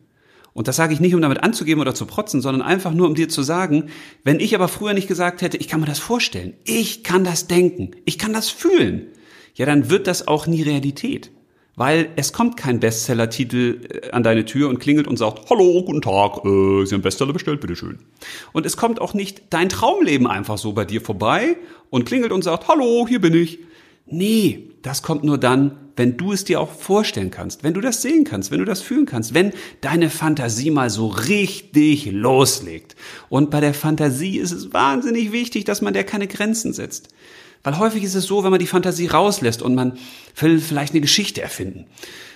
Und 0.54 0.68
das 0.68 0.76
sage 0.76 0.94
ich 0.94 1.00
nicht, 1.00 1.16
um 1.16 1.22
damit 1.22 1.44
anzugeben 1.44 1.82
oder 1.82 1.96
zu 1.96 2.06
protzen, 2.06 2.42
sondern 2.42 2.62
einfach 2.62 2.94
nur, 2.94 3.08
um 3.08 3.16
dir 3.16 3.30
zu 3.30 3.42
sagen, 3.42 3.90
wenn 4.24 4.40
ich 4.40 4.54
aber 4.54 4.68
früher 4.68 4.94
nicht 4.94 5.08
gesagt 5.08 5.42
hätte, 5.42 5.58
ich 5.58 5.68
kann 5.68 5.80
mir 5.80 5.86
das 5.86 6.00
vorstellen, 6.00 6.54
ich 6.66 7.04
kann 7.04 7.24
das 7.24 7.48
denken, 7.48 7.92
ich 8.06 8.20
kann 8.20 8.34
das 8.34 8.50
fühlen, 8.50 9.08
ja, 9.56 9.66
dann 9.66 9.90
wird 9.90 10.08
das 10.08 10.28
auch 10.28 10.48
nie 10.48 10.62
Realität. 10.62 11.32
Weil 11.76 12.10
es 12.16 12.34
kommt 12.34 12.58
kein 12.58 12.80
Bestseller-Titel 12.80 13.88
äh, 13.90 14.12
an 14.12 14.24
deine 14.24 14.46
Tür 14.46 14.70
und 14.70 14.80
klingelt 14.80 15.08
und 15.08 15.18
sagt, 15.18 15.50
hallo, 15.50 15.84
guten 15.84 16.02
Tag, 16.02 16.44
äh, 16.46 16.86
Sie 16.86 16.94
haben 16.94 17.02
Bestseller 17.02 17.34
bestellt, 17.34 17.62
bitteschön. 17.62 18.00
Und 18.52 18.66
es 18.66 18.78
kommt 18.78 19.00
auch 19.00 19.14
nicht 19.14 19.44
dein 19.50 19.70
Traumleben 19.70 20.28
einfach 20.28 20.58
so 20.58 20.74
bei 20.74 20.86
dir 20.86 21.02
vorbei 21.02 21.58
und 21.90 22.06
klingelt 22.06 22.32
und 22.32 22.44
sagt, 22.44 22.68
hallo, 22.68 23.06
hier 23.08 23.22
bin 23.22 23.34
ich. 23.34 23.60
Nee, 24.06 24.72
das 24.82 25.04
kommt 25.04 25.24
nur 25.24 25.38
dann, 25.38 25.78
wenn 25.96 26.18
du 26.18 26.32
es 26.34 26.44
dir 26.44 26.60
auch 26.60 26.72
vorstellen 26.72 27.32
kannst, 27.32 27.64
wenn 27.64 27.74
du 27.74 27.82
das 27.82 28.02
sehen 28.02 28.24
kannst, 28.24 28.52
wenn 28.52 28.60
du 28.60 28.66
das 28.66 28.82
fühlen 28.82 29.06
kannst, 29.06 29.34
wenn 29.34 29.54
deine 29.82 30.10
Fantasie 30.10 30.72
mal 30.72 30.90
so 30.90 31.08
richtig 31.08 32.12
loslegt. 32.12 32.96
Und 33.30 33.52
bei 33.52 33.62
der 33.62 33.74
Fantasie 33.74 34.38
ist 34.38 34.52
es 34.52 34.74
wahnsinnig 34.74 35.32
wichtig, 35.32 35.66
dass 35.66 35.82
man 35.82 35.94
der 35.94 36.04
keine 36.04 36.28
Grenzen 36.28 36.74
setzt. 36.74 37.10
Weil 37.64 37.78
häufig 37.78 38.04
ist 38.04 38.16
es 38.16 38.26
so, 38.26 38.44
wenn 38.44 38.52
man 38.52 38.60
die 38.60 38.68
Fantasie 38.68 39.08
rauslässt 39.08 39.62
und 39.62 39.76
man 39.76 39.98
will 40.40 40.60
vielleicht 40.60 40.94
eine 40.94 41.02
Geschichte 41.02 41.42
erfinden. 41.42 41.86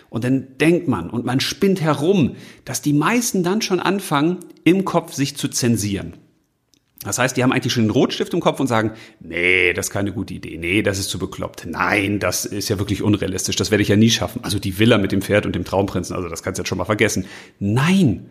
Und 0.09 0.23
dann 0.23 0.57
denkt 0.59 0.87
man 0.87 1.09
und 1.09 1.25
man 1.25 1.39
spinnt 1.39 1.81
herum, 1.81 2.35
dass 2.63 2.81
die 2.81 2.93
meisten 2.93 3.43
dann 3.43 3.61
schon 3.61 3.79
anfangen, 3.79 4.39
im 4.63 4.85
Kopf 4.85 5.13
sich 5.13 5.35
zu 5.35 5.47
zensieren. 5.47 6.13
Das 7.03 7.19
heißt, 7.19 7.37
die 7.37 7.43
haben 7.43 7.51
eigentlich 7.51 7.73
schon 7.73 7.83
einen 7.83 7.91
Rotstift 7.91 8.33
im 8.33 8.39
Kopf 8.39 8.59
und 8.59 8.67
sagen, 8.67 8.91
nee, 9.19 9.73
das 9.73 9.87
ist 9.87 9.91
keine 9.91 10.11
gute 10.11 10.33
Idee, 10.33 10.57
nee, 10.57 10.81
das 10.81 10.97
ist 10.97 11.09
zu 11.09 11.19
bekloppt, 11.19 11.67
nein, 11.69 12.19
das 12.19 12.45
ist 12.45 12.67
ja 12.67 12.79
wirklich 12.79 13.03
unrealistisch, 13.03 13.55
das 13.55 13.69
werde 13.69 13.83
ich 13.83 13.89
ja 13.89 13.95
nie 13.95 14.09
schaffen. 14.09 14.43
Also 14.43 14.57
die 14.57 14.79
Villa 14.79 14.97
mit 14.97 15.11
dem 15.11 15.21
Pferd 15.21 15.45
und 15.45 15.53
dem 15.53 15.65
Traumprinzen, 15.65 16.15
also 16.15 16.29
das 16.29 16.41
kannst 16.41 16.57
du 16.57 16.61
jetzt 16.61 16.69
schon 16.69 16.79
mal 16.79 16.85
vergessen. 16.85 17.25
Nein, 17.59 18.27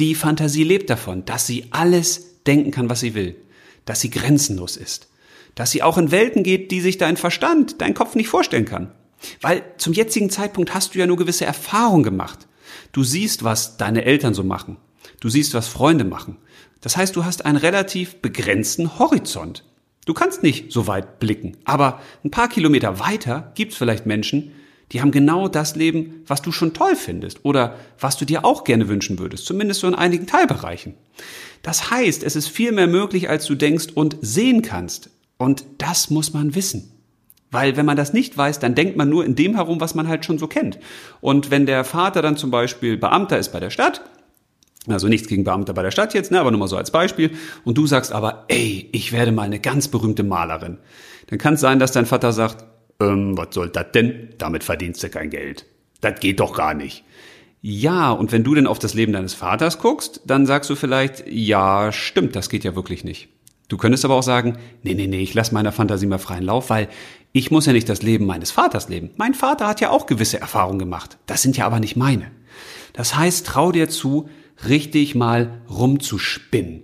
die 0.00 0.16
Fantasie 0.16 0.64
lebt 0.64 0.90
davon, 0.90 1.24
dass 1.24 1.46
sie 1.46 1.66
alles 1.70 2.42
denken 2.46 2.72
kann, 2.72 2.90
was 2.90 2.98
sie 2.98 3.14
will, 3.14 3.36
dass 3.84 4.00
sie 4.00 4.10
grenzenlos 4.10 4.76
ist, 4.76 5.08
dass 5.54 5.70
sie 5.70 5.82
auch 5.82 5.98
in 5.98 6.10
Welten 6.10 6.42
geht, 6.42 6.70
die 6.70 6.80
sich 6.80 6.98
dein 6.98 7.16
Verstand, 7.16 7.80
dein 7.80 7.94
Kopf 7.94 8.14
nicht 8.14 8.28
vorstellen 8.28 8.64
kann. 8.64 8.92
Weil 9.40 9.62
zum 9.78 9.92
jetzigen 9.92 10.30
Zeitpunkt 10.30 10.74
hast 10.74 10.94
du 10.94 10.98
ja 10.98 11.06
nur 11.06 11.16
gewisse 11.16 11.44
Erfahrungen 11.46 12.02
gemacht. 12.02 12.46
Du 12.92 13.02
siehst, 13.02 13.44
was 13.44 13.76
deine 13.76 14.04
Eltern 14.04 14.34
so 14.34 14.44
machen. 14.44 14.76
Du 15.20 15.28
siehst, 15.28 15.54
was 15.54 15.68
Freunde 15.68 16.04
machen. 16.04 16.36
Das 16.80 16.96
heißt, 16.96 17.16
du 17.16 17.24
hast 17.24 17.46
einen 17.46 17.56
relativ 17.56 18.16
begrenzten 18.16 18.98
Horizont. 18.98 19.64
Du 20.06 20.12
kannst 20.12 20.42
nicht 20.42 20.70
so 20.70 20.86
weit 20.86 21.18
blicken, 21.18 21.56
aber 21.64 22.00
ein 22.24 22.30
paar 22.30 22.48
Kilometer 22.48 22.98
weiter 22.98 23.52
gibt 23.54 23.72
es 23.72 23.78
vielleicht 23.78 24.04
Menschen, 24.04 24.52
die 24.92 25.00
haben 25.00 25.12
genau 25.12 25.48
das 25.48 25.76
Leben, 25.76 26.22
was 26.26 26.42
du 26.42 26.52
schon 26.52 26.74
toll 26.74 26.94
findest 26.94 27.40
oder 27.42 27.78
was 27.98 28.18
du 28.18 28.26
dir 28.26 28.44
auch 28.44 28.64
gerne 28.64 28.88
wünschen 28.88 29.18
würdest, 29.18 29.46
zumindest 29.46 29.80
so 29.80 29.88
in 29.88 29.94
einigen 29.94 30.26
Teilbereichen. 30.26 30.94
Das 31.62 31.90
heißt, 31.90 32.22
es 32.22 32.36
ist 32.36 32.48
viel 32.48 32.72
mehr 32.72 32.86
möglich, 32.86 33.30
als 33.30 33.46
du 33.46 33.54
denkst 33.54 33.88
und 33.94 34.18
sehen 34.20 34.60
kannst. 34.60 35.08
Und 35.44 35.66
das 35.76 36.08
muss 36.08 36.32
man 36.32 36.54
wissen. 36.54 36.90
Weil 37.50 37.76
wenn 37.76 37.84
man 37.84 37.98
das 37.98 38.14
nicht 38.14 38.36
weiß, 38.36 38.60
dann 38.60 38.74
denkt 38.74 38.96
man 38.96 39.10
nur 39.10 39.26
in 39.26 39.36
dem 39.36 39.56
herum, 39.56 39.78
was 39.78 39.94
man 39.94 40.08
halt 40.08 40.24
schon 40.24 40.38
so 40.38 40.46
kennt. 40.46 40.78
Und 41.20 41.50
wenn 41.50 41.66
der 41.66 41.84
Vater 41.84 42.22
dann 42.22 42.38
zum 42.38 42.50
Beispiel 42.50 42.96
Beamter 42.96 43.38
ist 43.38 43.52
bei 43.52 43.60
der 43.60 43.68
Stadt, 43.68 44.00
also 44.88 45.06
nichts 45.06 45.28
gegen 45.28 45.44
Beamte 45.44 45.74
bei 45.74 45.82
der 45.82 45.90
Stadt 45.90 46.14
jetzt, 46.14 46.30
ne, 46.30 46.40
aber 46.40 46.50
nur 46.50 46.60
mal 46.60 46.68
so 46.68 46.78
als 46.78 46.90
Beispiel. 46.90 47.32
Und 47.62 47.76
du 47.76 47.86
sagst 47.86 48.10
aber, 48.10 48.46
ey, 48.48 48.88
ich 48.92 49.12
werde 49.12 49.32
mal 49.32 49.42
eine 49.42 49.60
ganz 49.60 49.88
berühmte 49.88 50.22
Malerin. 50.22 50.78
Dann 51.26 51.38
kann 51.38 51.54
es 51.54 51.60
sein, 51.60 51.78
dass 51.78 51.92
dein 51.92 52.06
Vater 52.06 52.32
sagt, 52.32 52.64
ähm, 53.00 53.36
was 53.36 53.48
soll 53.52 53.68
das 53.68 53.92
denn? 53.92 54.30
Damit 54.38 54.64
verdienst 54.64 55.02
du 55.02 55.10
kein 55.10 55.28
Geld. 55.28 55.66
Das 56.00 56.20
geht 56.20 56.40
doch 56.40 56.54
gar 56.54 56.72
nicht. 56.72 57.04
Ja, 57.60 58.12
und 58.12 58.32
wenn 58.32 58.44
du 58.44 58.54
denn 58.54 58.66
auf 58.66 58.78
das 58.78 58.94
Leben 58.94 59.12
deines 59.12 59.34
Vaters 59.34 59.78
guckst, 59.78 60.22
dann 60.24 60.46
sagst 60.46 60.70
du 60.70 60.74
vielleicht, 60.74 61.24
ja, 61.26 61.92
stimmt, 61.92 62.34
das 62.34 62.48
geht 62.48 62.64
ja 62.64 62.74
wirklich 62.74 63.04
nicht. 63.04 63.28
Du 63.68 63.76
könntest 63.76 64.04
aber 64.04 64.14
auch 64.14 64.22
sagen, 64.22 64.58
nee, 64.82 64.94
nee, 64.94 65.06
nee, 65.06 65.22
ich 65.22 65.34
lass 65.34 65.52
meiner 65.52 65.72
Fantasie 65.72 66.06
mal 66.06 66.18
freien 66.18 66.44
Lauf, 66.44 66.70
weil 66.70 66.88
Ich 67.36 67.50
muss 67.50 67.66
ja 67.66 67.72
nicht 67.72 67.88
das 67.88 68.02
Leben 68.02 68.26
meines 68.26 68.52
Vaters 68.52 68.88
leben. 68.88 69.10
Mein 69.16 69.34
Vater 69.34 69.66
hat 69.66 69.80
ja 69.80 69.90
auch 69.90 70.06
gewisse 70.06 70.40
Erfahrungen 70.40 70.78
gemacht. 70.78 71.18
Das 71.26 71.42
sind 71.42 71.56
ja 71.56 71.66
aber 71.66 71.80
nicht 71.80 71.96
meine. 71.96 72.30
Das 72.92 73.16
heißt, 73.16 73.44
trau 73.44 73.72
dir 73.72 73.88
zu, 73.88 74.28
richtig 74.68 75.16
mal 75.16 75.60
rumzuspinnen. 75.68 76.82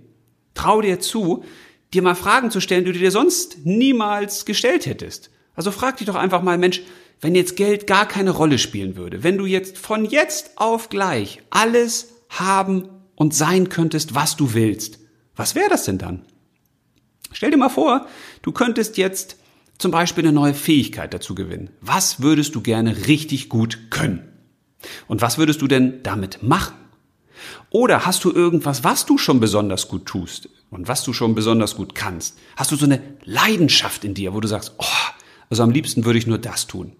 Trau 0.53 0.81
dir 0.81 0.99
zu, 0.99 1.45
dir 1.93 2.01
mal 2.01 2.15
Fragen 2.15 2.51
zu 2.51 2.59
stellen, 2.59 2.83
die 2.83 2.91
du 2.91 2.99
dir 2.99 3.11
sonst 3.11 3.65
niemals 3.65 4.43
gestellt 4.43 4.87
hättest. 4.87 5.31
Also 5.55 5.71
frag 5.71 5.95
dich 5.95 6.07
doch 6.07 6.15
einfach 6.15 6.41
mal, 6.41 6.57
Mensch, 6.57 6.81
wenn 7.21 7.33
jetzt 7.33 7.55
Geld 7.55 7.87
gar 7.87 8.05
keine 8.05 8.31
Rolle 8.31 8.57
spielen 8.57 8.97
würde, 8.97 9.23
wenn 9.23 9.37
du 9.37 9.45
jetzt 9.45 9.77
von 9.77 10.03
jetzt 10.03 10.57
auf 10.57 10.89
gleich 10.89 11.41
alles 11.49 12.09
haben 12.27 12.89
und 13.15 13.33
sein 13.33 13.69
könntest, 13.69 14.15
was 14.15 14.35
du 14.35 14.53
willst, 14.53 14.99
was 15.37 15.55
wäre 15.55 15.69
das 15.69 15.85
denn 15.85 15.97
dann? 15.97 16.25
Stell 17.31 17.51
dir 17.51 17.57
mal 17.57 17.69
vor, 17.69 18.07
du 18.41 18.51
könntest 18.51 18.97
jetzt 18.97 19.37
zum 19.77 19.91
Beispiel 19.91 20.23
eine 20.23 20.33
neue 20.33 20.53
Fähigkeit 20.53 21.13
dazu 21.13 21.33
gewinnen. 21.33 21.69
Was 21.81 22.21
würdest 22.21 22.55
du 22.55 22.61
gerne 22.61 23.07
richtig 23.07 23.49
gut 23.49 23.89
können? 23.89 24.27
Und 25.07 25.21
was 25.21 25.37
würdest 25.37 25.61
du 25.61 25.67
denn 25.67 26.03
damit 26.03 26.43
machen? 26.43 26.75
Oder 27.69 28.05
hast 28.05 28.23
du 28.23 28.31
irgendwas, 28.31 28.83
was 28.83 29.05
du 29.05 29.17
schon 29.17 29.39
besonders 29.39 29.87
gut 29.87 30.05
tust 30.05 30.49
und 30.69 30.87
was 30.87 31.03
du 31.03 31.13
schon 31.13 31.35
besonders 31.35 31.75
gut 31.75 31.95
kannst? 31.95 32.37
Hast 32.55 32.71
du 32.71 32.75
so 32.75 32.85
eine 32.85 33.01
Leidenschaft 33.23 34.03
in 34.03 34.13
dir, 34.13 34.33
wo 34.33 34.39
du 34.39 34.47
sagst, 34.47 34.73
oh, 34.77 34.85
also 35.49 35.63
am 35.63 35.71
liebsten 35.71 36.05
würde 36.05 36.19
ich 36.19 36.27
nur 36.27 36.37
das 36.37 36.67
tun. 36.67 36.93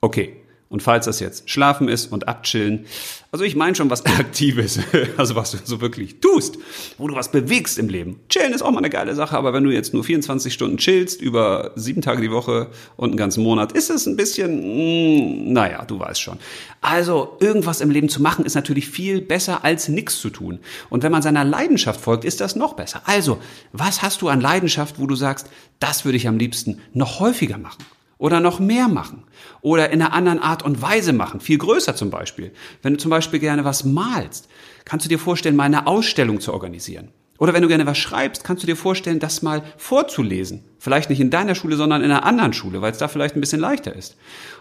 Okay, 0.00 0.36
und 0.74 0.82
falls 0.82 1.04
das 1.04 1.20
jetzt 1.20 1.48
Schlafen 1.48 1.86
ist 1.86 2.10
und 2.10 2.26
Abchillen, 2.26 2.86
also 3.30 3.44
ich 3.44 3.54
meine 3.54 3.76
schon 3.76 3.90
was 3.90 4.04
Aktives, 4.18 4.80
also 5.16 5.36
was 5.36 5.52
du 5.52 5.58
so 5.62 5.80
wirklich 5.80 6.18
tust, 6.18 6.58
wo 6.98 7.06
du 7.06 7.14
was 7.14 7.30
bewegst 7.30 7.78
im 7.78 7.88
Leben. 7.88 8.18
Chillen 8.28 8.52
ist 8.52 8.60
auch 8.60 8.72
mal 8.72 8.78
eine 8.78 8.90
geile 8.90 9.14
Sache, 9.14 9.36
aber 9.36 9.52
wenn 9.52 9.62
du 9.62 9.70
jetzt 9.70 9.94
nur 9.94 10.02
24 10.02 10.52
Stunden 10.52 10.76
chillst, 10.78 11.22
über 11.22 11.70
sieben 11.76 12.02
Tage 12.02 12.22
die 12.22 12.32
Woche 12.32 12.70
und 12.96 13.10
einen 13.10 13.16
ganzen 13.16 13.44
Monat, 13.44 13.70
ist 13.70 13.88
es 13.88 14.06
ein 14.06 14.16
bisschen, 14.16 14.56
mh, 14.56 15.44
hm, 15.44 15.52
naja, 15.52 15.84
du 15.84 16.00
weißt 16.00 16.20
schon. 16.20 16.38
Also 16.80 17.36
irgendwas 17.38 17.80
im 17.80 17.90
Leben 17.92 18.08
zu 18.08 18.20
machen 18.20 18.44
ist 18.44 18.56
natürlich 18.56 18.88
viel 18.88 19.20
besser 19.20 19.64
als 19.64 19.88
nichts 19.88 20.20
zu 20.20 20.28
tun. 20.28 20.58
Und 20.90 21.04
wenn 21.04 21.12
man 21.12 21.22
seiner 21.22 21.44
Leidenschaft 21.44 22.00
folgt, 22.00 22.24
ist 22.24 22.40
das 22.40 22.56
noch 22.56 22.72
besser. 22.72 23.00
Also, 23.04 23.38
was 23.72 24.02
hast 24.02 24.22
du 24.22 24.28
an 24.28 24.40
Leidenschaft, 24.40 24.98
wo 24.98 25.06
du 25.06 25.14
sagst, 25.14 25.48
das 25.78 26.04
würde 26.04 26.16
ich 26.16 26.26
am 26.26 26.36
liebsten 26.36 26.80
noch 26.92 27.20
häufiger 27.20 27.58
machen? 27.58 27.84
Oder 28.18 28.40
noch 28.40 28.60
mehr 28.60 28.88
machen 28.88 29.24
oder 29.60 29.90
in 29.90 30.00
einer 30.00 30.12
anderen 30.12 30.38
Art 30.38 30.62
und 30.62 30.80
Weise 30.80 31.12
machen, 31.12 31.40
viel 31.40 31.58
größer 31.58 31.96
zum 31.96 32.10
Beispiel. 32.10 32.52
Wenn 32.82 32.94
du 32.94 32.98
zum 32.98 33.10
Beispiel 33.10 33.40
gerne 33.40 33.64
was 33.64 33.84
malst, 33.84 34.48
kannst 34.84 35.04
du 35.04 35.08
dir 35.08 35.18
vorstellen, 35.18 35.56
mal 35.56 35.64
eine 35.64 35.86
Ausstellung 35.86 36.40
zu 36.40 36.52
organisieren. 36.52 37.08
Oder 37.38 37.52
wenn 37.52 37.62
du 37.62 37.68
gerne 37.68 37.86
was 37.86 37.98
schreibst, 37.98 38.44
kannst 38.44 38.62
du 38.62 38.66
dir 38.66 38.76
vorstellen, 38.76 39.18
das 39.18 39.42
mal 39.42 39.62
vorzulesen. 39.76 40.64
Vielleicht 40.78 41.10
nicht 41.10 41.20
in 41.20 41.30
deiner 41.30 41.56
Schule, 41.56 41.76
sondern 41.76 42.02
in 42.02 42.10
einer 42.10 42.24
anderen 42.24 42.52
Schule, 42.52 42.80
weil 42.80 42.92
es 42.92 42.98
da 42.98 43.08
vielleicht 43.08 43.34
ein 43.34 43.40
bisschen 43.40 43.60
leichter 43.60 43.94
ist. 43.94 44.16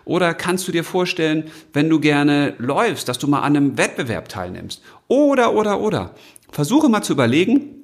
Oder 0.06 0.34
kannst 0.34 0.68
du 0.68 0.72
dir 0.72 0.84
vorstellen, 0.84 1.52
wenn 1.72 1.88
du 1.88 2.00
gerne 2.00 2.56
läufst, 2.58 3.08
dass 3.08 3.20
du 3.20 3.28
mal 3.28 3.42
an 3.42 3.56
einem 3.56 3.78
Wettbewerb 3.78 4.28
teilnimmst. 4.28 4.82
Oder, 5.08 5.54
oder, 5.54 5.82
oder. 5.82 6.16
Versuche 6.52 6.90
mal 6.90 7.04
zu 7.04 7.14
überlegen, 7.14 7.84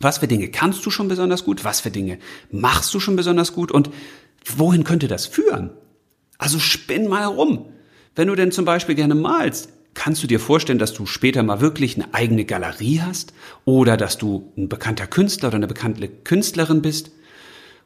was 0.00 0.18
für 0.18 0.26
Dinge 0.26 0.48
kannst 0.48 0.84
du 0.86 0.90
schon 0.90 1.08
besonders 1.08 1.44
gut, 1.44 1.62
was 1.62 1.80
für 1.80 1.90
Dinge 1.90 2.18
machst 2.50 2.94
du 2.94 3.00
schon 3.00 3.16
besonders 3.16 3.52
gut 3.52 3.70
und 3.70 3.90
wohin 4.44 4.84
könnte 4.84 5.08
das 5.08 5.26
führen? 5.26 5.70
Also 6.38 6.58
spinn 6.58 7.08
mal 7.08 7.20
herum. 7.20 7.66
Wenn 8.14 8.28
du 8.28 8.34
denn 8.34 8.52
zum 8.52 8.64
Beispiel 8.64 8.94
gerne 8.94 9.14
malst, 9.14 9.70
kannst 9.94 10.22
du 10.22 10.26
dir 10.26 10.40
vorstellen, 10.40 10.78
dass 10.78 10.94
du 10.94 11.06
später 11.06 11.42
mal 11.42 11.60
wirklich 11.60 11.96
eine 11.96 12.14
eigene 12.14 12.44
Galerie 12.44 13.00
hast? 13.00 13.32
Oder 13.64 13.96
dass 13.96 14.18
du 14.18 14.52
ein 14.56 14.68
bekannter 14.68 15.06
Künstler 15.06 15.48
oder 15.48 15.56
eine 15.56 15.66
bekannte 15.66 16.08
Künstlerin 16.08 16.82
bist? 16.82 17.10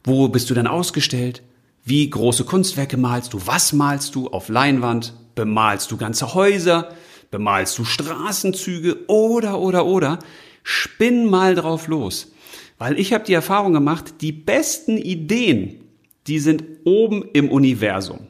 Wo 0.04 0.28
bist 0.28 0.50
du 0.50 0.54
dann 0.54 0.66
ausgestellt? 0.66 1.42
Wie 1.84 2.08
große 2.08 2.44
Kunstwerke 2.44 2.96
malst 2.96 3.32
du? 3.32 3.40
Was 3.46 3.73
malst 3.73 4.14
du 4.14 4.28
auf 4.28 4.49
Leinwand? 4.49 5.14
Bemalst 5.34 5.90
du 5.90 5.96
ganze 5.96 6.34
Häuser? 6.34 6.92
Bemalst 7.30 7.76
du 7.78 7.84
Straßenzüge? 7.84 9.08
Oder, 9.08 9.58
oder, 9.58 9.84
oder? 9.87 10.18
Spinn 10.62 11.26
mal 11.26 11.54
drauf 11.54 11.88
los. 11.88 12.32
Weil 12.78 12.99
ich 12.99 13.12
habe 13.12 13.25
die 13.25 13.34
Erfahrung 13.34 13.73
gemacht, 13.73 14.14
die 14.20 14.32
besten 14.32 14.96
Ideen, 14.96 15.84
die 16.26 16.38
sind 16.38 16.64
oben 16.85 17.25
im 17.33 17.50
Universum. 17.50 18.26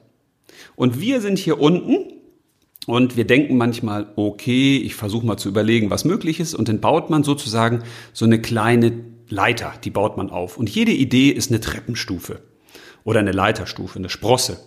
Und 0.77 1.01
wir 1.01 1.21
sind 1.21 1.39
hier 1.39 1.61
unten 1.61 2.13
und 2.87 3.17
wir 3.17 3.27
denken 3.27 3.57
manchmal, 3.57 4.13
okay, 4.17 4.77
ich 4.77 4.95
versuche 4.95 5.27
mal 5.27 5.37
zu 5.37 5.49
überlegen, 5.49 5.91
was 5.91 6.05
möglich 6.05 6.41
ist. 6.41 6.55
Und 6.55 6.69
dann 6.69 6.81
baut 6.81 7.11
man 7.11 7.23
sozusagen 7.23 7.83
so 8.13 8.25
eine 8.25 8.41
kleine 8.41 8.93
Leiter, 9.29 9.73
die 9.83 9.91
baut 9.91 10.17
man 10.17 10.31
auf. 10.31 10.59
Und 10.59 10.69
jede 10.69 10.93
Idee 10.93 11.31
ist 11.31 11.51
eine 11.51 11.61
Treppenstufe 11.61 12.41
oder 13.05 13.21
eine 13.21 13.33
Leiterstufe, 13.33 13.99
eine 13.99 14.11
Sprosse. 14.11 14.59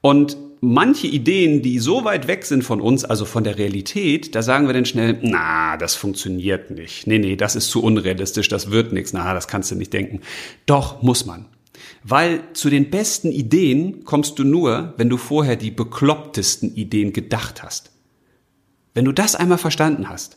Und 0.00 0.36
manche 0.60 1.06
Ideen, 1.06 1.62
die 1.62 1.78
so 1.78 2.04
weit 2.04 2.26
weg 2.28 2.44
sind 2.44 2.62
von 2.62 2.80
uns, 2.80 3.04
also 3.04 3.24
von 3.24 3.44
der 3.44 3.58
Realität, 3.58 4.34
da 4.34 4.42
sagen 4.42 4.66
wir 4.66 4.74
dann 4.74 4.86
schnell, 4.86 5.18
na, 5.22 5.76
das 5.76 5.94
funktioniert 5.94 6.70
nicht. 6.70 7.06
Nee, 7.06 7.18
nee, 7.18 7.36
das 7.36 7.56
ist 7.56 7.70
zu 7.70 7.82
unrealistisch, 7.82 8.48
das 8.48 8.70
wird 8.70 8.92
nichts. 8.92 9.12
Na, 9.12 9.34
das 9.34 9.48
kannst 9.48 9.70
du 9.70 9.74
nicht 9.74 9.92
denken. 9.92 10.20
Doch, 10.66 11.02
muss 11.02 11.26
man. 11.26 11.46
Weil 12.06 12.42
zu 12.52 12.68
den 12.68 12.90
besten 12.90 13.32
Ideen 13.32 14.04
kommst 14.04 14.38
du 14.38 14.44
nur, 14.44 14.92
wenn 14.98 15.08
du 15.08 15.16
vorher 15.16 15.56
die 15.56 15.70
beklopptesten 15.70 16.74
Ideen 16.74 17.14
gedacht 17.14 17.62
hast. 17.62 17.92
Wenn 18.92 19.06
du 19.06 19.12
das 19.12 19.34
einmal 19.34 19.56
verstanden 19.56 20.10
hast, 20.10 20.36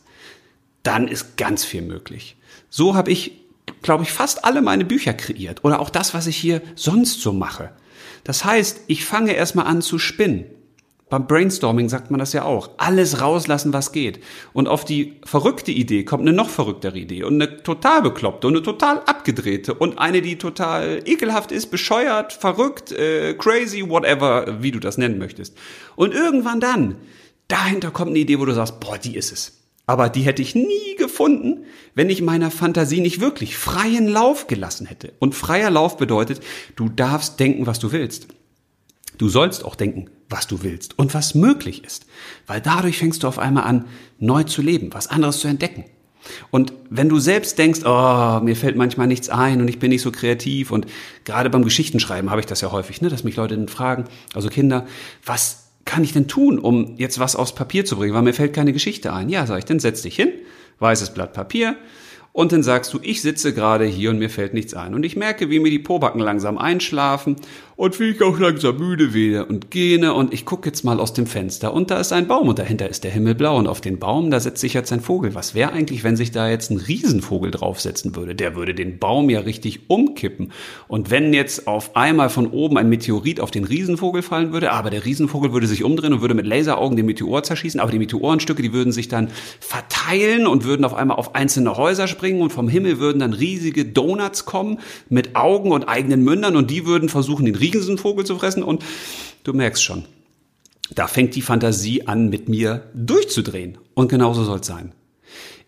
dann 0.82 1.06
ist 1.06 1.36
ganz 1.36 1.66
viel 1.66 1.82
möglich. 1.82 2.36
So 2.70 2.94
habe 2.94 3.10
ich, 3.10 3.32
glaube 3.82 4.02
ich, 4.02 4.12
fast 4.12 4.46
alle 4.46 4.62
meine 4.62 4.86
Bücher 4.86 5.12
kreiert 5.12 5.62
oder 5.62 5.80
auch 5.80 5.90
das, 5.90 6.14
was 6.14 6.26
ich 6.26 6.38
hier 6.38 6.62
sonst 6.74 7.20
so 7.20 7.34
mache. 7.34 7.70
Das 8.24 8.46
heißt, 8.46 8.80
ich 8.86 9.04
fange 9.04 9.34
erstmal 9.34 9.66
an 9.66 9.82
zu 9.82 9.98
spinnen. 9.98 10.46
Beim 11.10 11.26
Brainstorming 11.26 11.88
sagt 11.88 12.10
man 12.10 12.20
das 12.20 12.34
ja 12.34 12.44
auch. 12.44 12.70
Alles 12.76 13.22
rauslassen, 13.22 13.72
was 13.72 13.92
geht. 13.92 14.22
Und 14.52 14.68
auf 14.68 14.84
die 14.84 15.14
verrückte 15.24 15.72
Idee 15.72 16.04
kommt 16.04 16.22
eine 16.22 16.34
noch 16.34 16.50
verrücktere 16.50 16.98
Idee 16.98 17.22
und 17.24 17.40
eine 17.40 17.62
total 17.62 18.02
bekloppte 18.02 18.46
und 18.46 18.54
eine 18.54 18.62
total 18.62 19.00
abgedrehte 19.00 19.72
und 19.72 19.98
eine, 19.98 20.20
die 20.20 20.36
total 20.36 21.00
ekelhaft 21.06 21.50
ist, 21.50 21.70
bescheuert, 21.70 22.34
verrückt, 22.34 22.92
äh, 22.92 23.34
crazy, 23.34 23.88
whatever, 23.88 24.58
wie 24.60 24.70
du 24.70 24.80
das 24.80 24.98
nennen 24.98 25.18
möchtest. 25.18 25.56
Und 25.96 26.12
irgendwann 26.12 26.60
dann, 26.60 26.96
dahinter 27.48 27.90
kommt 27.90 28.10
eine 28.10 28.18
Idee, 28.18 28.38
wo 28.38 28.44
du 28.44 28.52
sagst, 28.52 28.78
boah, 28.78 28.98
die 28.98 29.16
ist 29.16 29.32
es. 29.32 29.54
Aber 29.86 30.10
die 30.10 30.20
hätte 30.20 30.42
ich 30.42 30.54
nie 30.54 30.96
gefunden, 30.98 31.64
wenn 31.94 32.10
ich 32.10 32.20
meiner 32.20 32.50
Fantasie 32.50 33.00
nicht 33.00 33.22
wirklich 33.22 33.56
freien 33.56 34.06
Lauf 34.06 34.46
gelassen 34.46 34.86
hätte. 34.86 35.14
Und 35.18 35.34
freier 35.34 35.70
Lauf 35.70 35.96
bedeutet, 35.96 36.40
du 36.76 36.90
darfst 36.90 37.40
denken, 37.40 37.66
was 37.66 37.78
du 37.78 37.92
willst. 37.92 38.28
Du 39.16 39.30
sollst 39.30 39.64
auch 39.64 39.74
denken, 39.74 40.10
was 40.28 40.46
du 40.46 40.62
willst 40.62 40.98
und 40.98 41.14
was 41.14 41.34
möglich 41.34 41.84
ist. 41.84 42.06
Weil 42.46 42.60
dadurch 42.60 42.98
fängst 42.98 43.22
du 43.22 43.28
auf 43.28 43.38
einmal 43.38 43.64
an, 43.64 43.86
neu 44.18 44.44
zu 44.44 44.62
leben, 44.62 44.92
was 44.92 45.06
anderes 45.06 45.40
zu 45.40 45.48
entdecken. 45.48 45.84
Und 46.50 46.72
wenn 46.90 47.08
du 47.08 47.18
selbst 47.18 47.58
denkst, 47.58 47.80
oh, 47.84 48.40
mir 48.42 48.56
fällt 48.56 48.76
manchmal 48.76 49.06
nichts 49.06 49.28
ein 49.28 49.60
und 49.60 49.68
ich 49.68 49.78
bin 49.78 49.90
nicht 49.90 50.02
so 50.02 50.12
kreativ 50.12 50.70
und 50.70 50.86
gerade 51.24 51.48
beim 51.48 51.64
Geschichtenschreiben 51.64 52.30
habe 52.30 52.40
ich 52.40 52.46
das 52.46 52.60
ja 52.60 52.70
häufig, 52.70 53.00
ne, 53.00 53.08
dass 53.08 53.24
mich 53.24 53.36
Leute 53.36 53.56
dann 53.56 53.68
fragen, 53.68 54.04
also 54.34 54.48
Kinder, 54.48 54.86
was 55.24 55.68
kann 55.84 56.04
ich 56.04 56.12
denn 56.12 56.28
tun, 56.28 56.58
um 56.58 56.96
jetzt 56.98 57.18
was 57.18 57.34
aufs 57.34 57.54
Papier 57.54 57.84
zu 57.84 57.96
bringen, 57.96 58.12
weil 58.12 58.22
mir 58.22 58.34
fällt 58.34 58.52
keine 58.52 58.74
Geschichte 58.74 59.12
ein. 59.12 59.30
Ja, 59.30 59.46
sag 59.46 59.58
ich, 59.58 59.64
dann 59.64 59.80
setz 59.80 60.02
dich 60.02 60.16
hin, 60.16 60.32
weißes 60.80 61.14
Blatt 61.14 61.32
Papier, 61.32 61.76
und 62.32 62.52
dann 62.52 62.62
sagst 62.62 62.92
du, 62.94 63.00
ich 63.02 63.20
sitze 63.20 63.52
gerade 63.52 63.84
hier 63.84 64.10
und 64.10 64.18
mir 64.18 64.30
fällt 64.30 64.54
nichts 64.54 64.72
ein. 64.72 64.94
Und 64.94 65.02
ich 65.02 65.16
merke, 65.16 65.50
wie 65.50 65.58
mir 65.58 65.70
die 65.70 65.80
Pobacken 65.80 66.20
langsam 66.20 66.56
einschlafen 66.56 67.34
und 67.78 68.00
wie 68.00 68.10
ich 68.10 68.22
auch 68.22 68.40
langsam 68.40 68.76
müde 68.76 69.14
werde 69.14 69.46
und 69.46 69.70
gähne 69.70 70.12
und 70.12 70.34
ich 70.34 70.44
gucke 70.44 70.68
jetzt 70.68 70.82
mal 70.82 70.98
aus 70.98 71.12
dem 71.12 71.26
Fenster 71.26 71.72
und 71.72 71.92
da 71.92 72.00
ist 72.00 72.12
ein 72.12 72.26
Baum 72.26 72.48
und 72.48 72.58
dahinter 72.58 72.88
ist 72.88 73.04
der 73.04 73.12
Himmel 73.12 73.36
blau 73.36 73.56
und 73.56 73.68
auf 73.68 73.80
den 73.80 74.00
Baum, 74.00 74.32
da 74.32 74.40
setzt 74.40 74.60
sich 74.60 74.74
jetzt 74.74 74.92
ein 74.92 75.00
Vogel. 75.00 75.36
Was 75.36 75.54
wäre 75.54 75.72
eigentlich, 75.72 76.02
wenn 76.02 76.16
sich 76.16 76.32
da 76.32 76.50
jetzt 76.50 76.72
ein 76.72 76.78
Riesenvogel 76.78 77.52
draufsetzen 77.52 78.16
würde? 78.16 78.34
Der 78.34 78.56
würde 78.56 78.74
den 78.74 78.98
Baum 78.98 79.30
ja 79.30 79.38
richtig 79.38 79.82
umkippen. 79.86 80.50
Und 80.88 81.12
wenn 81.12 81.32
jetzt 81.32 81.68
auf 81.68 81.94
einmal 81.94 82.30
von 82.30 82.48
oben 82.48 82.78
ein 82.78 82.88
Meteorit 82.88 83.38
auf 83.38 83.52
den 83.52 83.62
Riesenvogel 83.62 84.22
fallen 84.22 84.52
würde, 84.52 84.72
aber 84.72 84.90
der 84.90 85.04
Riesenvogel 85.04 85.52
würde 85.52 85.68
sich 85.68 85.84
umdrehen 85.84 86.12
und 86.12 86.20
würde 86.20 86.34
mit 86.34 86.46
Laseraugen 86.46 86.96
den 86.96 87.06
Meteor 87.06 87.44
zerschießen, 87.44 87.78
aber 87.78 87.92
die 87.92 88.00
Meteorenstücke, 88.00 88.60
die 88.60 88.72
würden 88.72 88.92
sich 88.92 89.06
dann 89.06 89.28
verteilen 89.60 90.48
und 90.48 90.64
würden 90.64 90.84
auf 90.84 90.94
einmal 90.94 91.16
auf 91.16 91.36
einzelne 91.36 91.76
Häuser 91.76 92.08
springen 92.08 92.40
und 92.40 92.52
vom 92.52 92.68
Himmel 92.68 92.98
würden 92.98 93.20
dann 93.20 93.34
riesige 93.34 93.84
Donuts 93.84 94.46
kommen 94.46 94.80
mit 95.08 95.36
Augen 95.36 95.70
und 95.70 95.88
eigenen 95.88 96.24
Mündern 96.24 96.56
und 96.56 96.72
die 96.72 96.84
würden 96.84 97.08
versuchen, 97.08 97.44
den 97.44 97.54
Riesenvogel 97.70 98.24
zu 98.24 98.38
fressen 98.38 98.62
und 98.62 98.84
du 99.44 99.52
merkst 99.52 99.82
schon, 99.82 100.04
da 100.94 101.06
fängt 101.06 101.34
die 101.34 101.42
Fantasie 101.42 102.06
an, 102.06 102.28
mit 102.28 102.48
mir 102.48 102.90
durchzudrehen. 102.94 103.78
Und 103.94 104.08
genauso 104.08 104.44
soll 104.44 104.60
es 104.60 104.66
sein. 104.66 104.92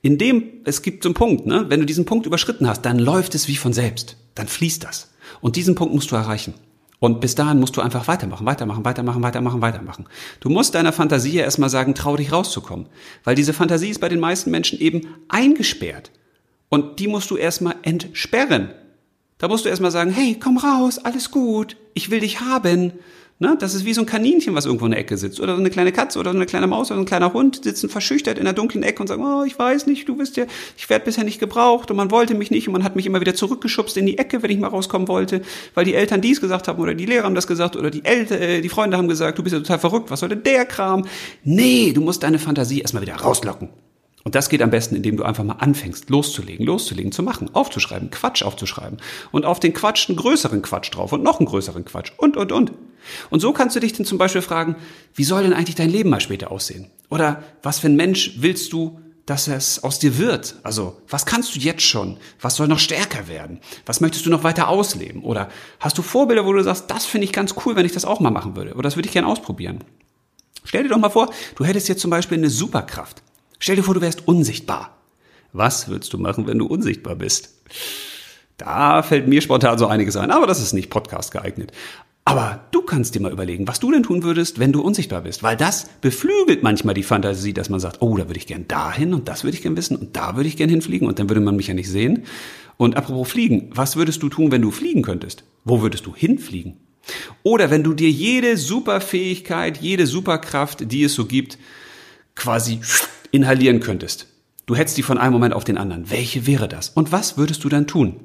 In 0.03 0.17
dem, 0.17 0.45
es 0.65 0.83
gibt 0.83 1.03
so 1.03 1.11
einen 1.11 1.15
Punkt, 1.15 1.47
ne? 1.47 1.67
wenn 1.69 1.81
du 1.81 1.87
diesen 1.87 2.07
Punkt 2.07 2.27
überschritten 2.27 2.67
hast, 2.67 2.83
dann 2.83 2.99
läuft 2.99 3.35
es 3.35 3.49
wie 3.49 3.57
von 3.57 3.73
selbst. 3.73 4.17
Dann 4.35 4.49
fließt 4.49 4.83
das. 4.83 5.13
Und 5.43 5.57
diesen 5.57 5.75
Punkt 5.75 5.95
musst 5.95 6.11
du 6.11 6.17
erreichen. 6.17 6.55
Und 7.01 7.21
bis 7.21 7.35
dahin 7.35 7.61
musst 7.61 7.77
du 7.77 7.81
einfach 7.81 8.09
weitermachen, 8.09 8.47
weitermachen, 8.47 8.85
weitermachen, 8.85 9.23
weitermachen, 9.23 9.63
weitermachen. 9.63 10.07
Du 10.41 10.51
musst 10.51 10.75
deiner 10.75 10.93
Fantasie 10.93 11.33
ja 11.33 11.45
erstmal 11.45 11.71
sagen, 11.71 11.95
trau 11.95 12.17
dich 12.17 12.31
rauszukommen. 12.31 12.87
Weil 13.25 13.35
diese 13.35 13.55
Fantasie 13.55 13.89
ist 13.89 14.01
bei 14.01 14.09
den 14.09 14.21
meisten 14.21 14.51
Menschen 14.51 14.79
eben 14.79 15.09
eingesperrt. 15.29 16.11
Und 16.69 16.99
die 16.99 17.09
musst 17.09 17.31
du 17.31 17.37
erstmal 17.37 17.77
entsperren. 17.83 18.71
Da 19.41 19.49
musst 19.49 19.65
du 19.65 19.71
erstmal 19.71 19.91
sagen, 19.91 20.11
hey, 20.11 20.37
komm 20.39 20.59
raus, 20.59 20.99
alles 20.99 21.31
gut, 21.31 21.77
ich 21.95 22.11
will 22.11 22.21
dich 22.21 22.41
haben. 22.41 22.93
Ne? 23.39 23.57
Das 23.59 23.73
ist 23.73 23.87
wie 23.87 23.95
so 23.95 24.03
ein 24.03 24.07
Kaninchen, 24.07 24.55
was 24.55 24.67
irgendwo 24.67 24.85
in 24.85 24.91
der 24.91 25.01
Ecke 25.01 25.17
sitzt. 25.17 25.41
Oder 25.41 25.55
so 25.55 25.61
eine 25.61 25.71
kleine 25.71 25.93
Katze 25.93 26.19
oder 26.19 26.31
so 26.31 26.37
eine 26.37 26.45
kleine 26.45 26.67
Maus 26.67 26.91
oder 26.91 27.01
ein 27.01 27.07
kleiner 27.07 27.33
Hund 27.33 27.65
sitzen 27.65 27.89
verschüchtert 27.89 28.37
in 28.37 28.45
der 28.45 28.53
dunklen 28.53 28.83
Ecke 28.83 29.01
und 29.01 29.07
sagen, 29.07 29.25
oh, 29.25 29.45
ich 29.45 29.59
weiß 29.59 29.87
nicht, 29.87 30.07
du 30.07 30.15
bist 30.15 30.37
ja, 30.37 30.45
ich 30.77 30.91
werde 30.91 31.07
bisher 31.07 31.25
nicht 31.25 31.41
gebraucht 31.41 31.91
und 31.91 31.97
man 31.97 32.11
wollte 32.11 32.35
mich 32.35 32.51
nicht 32.51 32.69
und 32.69 32.73
man 32.73 32.85
hat 32.85 32.97
mich 32.97 33.07
immer 33.07 33.23
wieder 33.23 33.35
zurückgeschubst 33.35 33.97
in 33.97 34.05
die 34.05 34.19
Ecke, 34.19 34.43
wenn 34.43 34.51
ich 34.51 34.59
mal 34.59 34.69
rauskommen 34.69 35.09
wollte, 35.09 35.41
weil 35.73 35.87
die 35.87 35.95
Eltern 35.95 36.21
dies 36.21 36.43
gesagt 36.43 36.69
haben 36.69 36.79
oder 36.79 36.93
die 36.93 37.07
Lehrer 37.07 37.25
haben 37.25 37.35
das 37.35 37.47
gesagt 37.47 37.77
oder 37.77 37.91
die 37.91 38.05
Eltern, 38.05 38.43
äh, 38.43 38.61
die 38.61 38.69
Freunde 38.69 38.99
haben 38.99 39.09
gesagt, 39.09 39.39
du 39.39 39.43
bist 39.43 39.55
ja 39.55 39.61
total 39.61 39.79
verrückt, 39.79 40.11
was 40.11 40.21
soll 40.21 40.29
denn 40.29 40.43
der 40.43 40.67
Kram? 40.67 41.07
Nee, 41.43 41.95
du 41.95 42.03
musst 42.03 42.23
deine 42.23 42.39
Fantasie 42.39 42.81
erstmal 42.81 43.03
wieder 43.03 43.17
rauslocken. 43.17 43.71
Und 44.23 44.35
das 44.35 44.49
geht 44.49 44.61
am 44.61 44.71
besten, 44.71 44.97
indem 44.97 45.17
du 45.17 45.25
einfach 45.25 45.45
mal 45.45 45.55
anfängst, 45.55 46.11
loszulegen, 46.11 46.67
loszulegen, 46.67 47.11
zu 47.11 47.23
machen, 47.23 47.55
aufzuschreiben, 47.55 48.11
Quatsch 48.11 48.43
aufzuschreiben 48.43 48.99
und 49.33 49.47
auf 49.47 49.61
den 49.61 49.73
Quatsch 49.73 50.09
einen 50.09 50.19
größeren 50.19 50.63
Quatsch 50.63 50.95
drauf 50.95 51.13
und 51.13 51.23
noch 51.23 51.39
einen 51.39 51.47
größeren 51.47 51.85
Quatsch 51.85 52.13
und, 52.19 52.37
und, 52.37 52.53
und. 52.53 52.73
Und 53.31 53.41
so 53.41 53.53
kannst 53.53 53.77
du 53.77 53.81
dich 53.81 53.95
dann 53.95 54.05
zum 54.05 54.19
Beispiel 54.19 54.43
fragen, 54.43 54.77
wie 55.15 55.25
soll 55.25 55.43
denn 55.43 55.55
eigentlich 55.55 55.75
dein 55.75 55.89
Leben 55.89 56.11
mal 56.11 56.21
später 56.21 56.51
aussehen? 56.51 56.91
Oder 57.09 57.43
was 57.63 57.79
für 57.79 57.89
ein 57.89 57.97
Mensch 57.97 58.35
willst 58.37 58.73
du, 58.75 59.01
dass 59.25 59.49
es 59.49 59.83
aus 59.83 59.99
dir 59.99 60.19
wird? 60.19 60.57
Also, 60.65 61.01
was 61.09 61.25
kannst 61.25 61.55
du 61.55 61.61
jetzt 61.61 61.83
schon? 61.83 62.19
Was 62.41 62.57
soll 62.57 62.69
noch 62.69 62.79
stärker 62.79 63.27
werden? 63.27 63.61
Was 63.87 64.01
möchtest 64.01 64.27
du 64.27 64.31
noch 64.31 64.45
weiter 64.45 64.69
ausleben? 64.69 65.23
Oder 65.23 65.49
hast 65.79 65.97
du 65.97 66.03
Vorbilder, 66.03 66.45
wo 66.45 66.53
du 66.53 66.63
sagst, 66.63 66.91
das 66.91 67.07
finde 67.07 67.25
ich 67.25 67.33
ganz 67.33 67.55
cool, 67.65 67.75
wenn 67.75 67.87
ich 67.87 67.93
das 67.93 68.05
auch 68.05 68.21
mal 68.21 68.31
machen 68.31 68.55
würde? 68.55 68.75
Oder 68.75 68.83
das 68.83 68.97
würde 68.97 69.07
ich 69.07 69.13
gerne 69.13 69.29
ausprobieren? 69.29 69.85
Stell 70.65 70.83
dir 70.83 70.91
doch 70.91 70.99
mal 70.99 71.09
vor, 71.09 71.33
du 71.57 71.65
hättest 71.65 71.89
jetzt 71.89 72.03
zum 72.03 72.11
Beispiel 72.11 72.37
eine 72.37 72.51
Superkraft. 72.51 73.23
Stell 73.61 73.77
dir 73.77 73.83
vor, 73.83 73.95
du 73.95 74.01
wärst 74.01 74.27
unsichtbar. 74.27 74.97
Was 75.53 75.89
würdest 75.89 76.13
du 76.15 76.19
machen, 76.19 76.47
wenn 76.47 76.59
du 76.59 76.67
unsichtbar 76.67 77.15
bist? 77.15 77.55
Da 78.57 79.03
fällt 79.03 79.29
mir 79.29 79.43
spontan 79.43 79.79
so 79.79 79.87
einiges 79.87 80.17
ein, 80.17 80.31
aber 80.31 80.47
das 80.47 80.63
ist 80.63 80.73
nicht 80.73 80.89
Podcast 80.89 81.31
geeignet. 81.31 81.71
Aber 82.25 82.61
du 82.71 82.81
kannst 82.83 83.15
dir 83.15 83.21
mal 83.21 83.33
überlegen, 83.33 83.69
was 83.69 83.81
du 83.81 83.91
denn 83.91 84.03
tun 84.03 84.23
würdest, 84.23 84.59
wenn 84.59 84.73
du 84.73 84.81
unsichtbar 84.81 85.23
bist, 85.23 85.43
weil 85.43 85.57
das 85.57 85.89
beflügelt 86.01 86.63
manchmal 86.63 86.95
die 86.95 87.03
Fantasie, 87.03 87.53
dass 87.53 87.69
man 87.69 87.81
sagt, 87.81 88.01
oh, 88.01 88.17
da 88.17 88.29
würde 88.29 88.39
ich 88.39 88.47
gern 88.47 88.67
dahin 88.67 89.13
und 89.13 89.29
das 89.29 89.45
würde 89.45 89.57
ich 89.57 89.63
gern 89.63 89.77
wissen 89.77 89.97
und 89.97 90.17
da 90.17 90.37
würde 90.37 90.49
ich 90.49 90.57
gern 90.57 90.71
hinfliegen 90.71 91.07
und 91.07 91.19
dann 91.19 91.29
würde 91.29 91.41
man 91.41 91.57
mich 91.57 91.67
ja 91.67 91.75
nicht 91.75 91.91
sehen. 91.91 92.25
Und 92.79 92.97
apropos 92.97 93.31
fliegen, 93.31 93.71
was 93.75 93.97
würdest 93.97 94.23
du 94.23 94.31
tun, 94.31 94.53
wenn 94.53 94.63
du 94.63 94.71
fliegen 94.71 95.03
könntest? 95.03 95.45
Wo 95.65 95.83
würdest 95.83 96.07
du 96.07 96.15
hinfliegen? 96.15 96.77
Oder 97.43 97.71
wenn 97.71 97.83
du 97.83 97.93
dir 97.93 98.11
jede 98.11 98.57
Superfähigkeit, 98.57 99.79
jede 99.79 100.07
Superkraft, 100.07 100.91
die 100.93 101.05
es 101.05 101.15
so 101.15 101.27
gibt, 101.27 101.59
quasi 102.35 102.81
inhalieren 103.31 103.81
könntest. 103.81 104.27
Du 104.67 104.77
hättest 104.77 104.97
die 104.99 105.03
von 105.03 105.19
einem 105.19 105.33
Moment 105.33 105.55
auf 105.55 105.65
den 105.65 105.79
anderen. 105.79 106.11
Welche 106.11 106.47
wäre 106.47 106.69
das? 106.69 106.91
Und 106.91 107.13
was 107.13 107.37
würdest 107.37 107.65
du 107.65 107.69
dann 107.69 107.87
tun? 107.87 108.21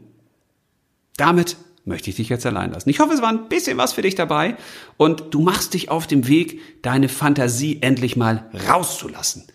Damit 1.17 1.57
möchte 1.85 2.09
ich 2.09 2.15
dich 2.15 2.29
jetzt 2.29 2.45
allein 2.45 2.71
lassen. 2.71 2.89
Ich 2.89 2.99
hoffe, 2.99 3.13
es 3.13 3.21
war 3.21 3.29
ein 3.29 3.47
bisschen 3.47 3.77
was 3.77 3.93
für 3.93 4.01
dich 4.01 4.15
dabei 4.15 4.55
und 4.97 5.33
du 5.33 5.41
machst 5.41 5.73
dich 5.73 5.89
auf 5.89 6.07
dem 6.07 6.27
Weg, 6.27 6.59
deine 6.81 7.09
Fantasie 7.09 7.79
endlich 7.81 8.15
mal 8.15 8.45
rauszulassen. 8.67 9.45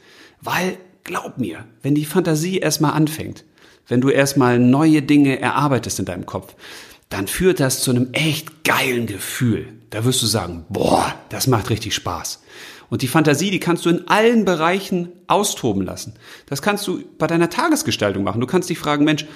Weil, 0.40 0.78
glaub 1.04 1.38
mir, 1.38 1.64
wenn 1.82 1.94
die 1.94 2.04
Fantasie 2.04 2.58
erstmal 2.58 2.92
anfängt, 2.92 3.44
wenn 3.88 4.00
du 4.00 4.08
erstmal 4.08 4.58
neue 4.58 5.02
Dinge 5.02 5.40
erarbeitest 5.40 5.98
in 5.98 6.04
deinem 6.04 6.26
Kopf, 6.26 6.54
dann 7.08 7.26
führt 7.26 7.58
das 7.58 7.82
zu 7.82 7.90
einem 7.90 8.12
echt 8.12 8.64
geilen 8.64 9.06
Gefühl. 9.06 9.68
Da 9.90 10.04
wirst 10.04 10.22
du 10.22 10.26
sagen, 10.26 10.64
boah, 10.68 11.12
das 11.28 11.48
macht 11.48 11.68
richtig 11.68 11.94
Spaß. 11.94 12.40
Und 12.90 13.02
die 13.02 13.08
Fantasie, 13.08 13.50
die 13.50 13.60
kannst 13.60 13.86
du 13.86 13.90
in 13.90 14.08
allen 14.08 14.44
Bereichen 14.44 15.10
austoben 15.28 15.82
lassen. 15.82 16.14
Das 16.46 16.60
kannst 16.60 16.86
du 16.86 17.02
bei 17.18 17.28
deiner 17.28 17.48
Tagesgestaltung 17.48 18.24
machen. 18.24 18.40
Du 18.40 18.46
kannst 18.46 18.68
dich 18.68 18.78
fragen, 18.78 19.04
Mensch, 19.04 19.26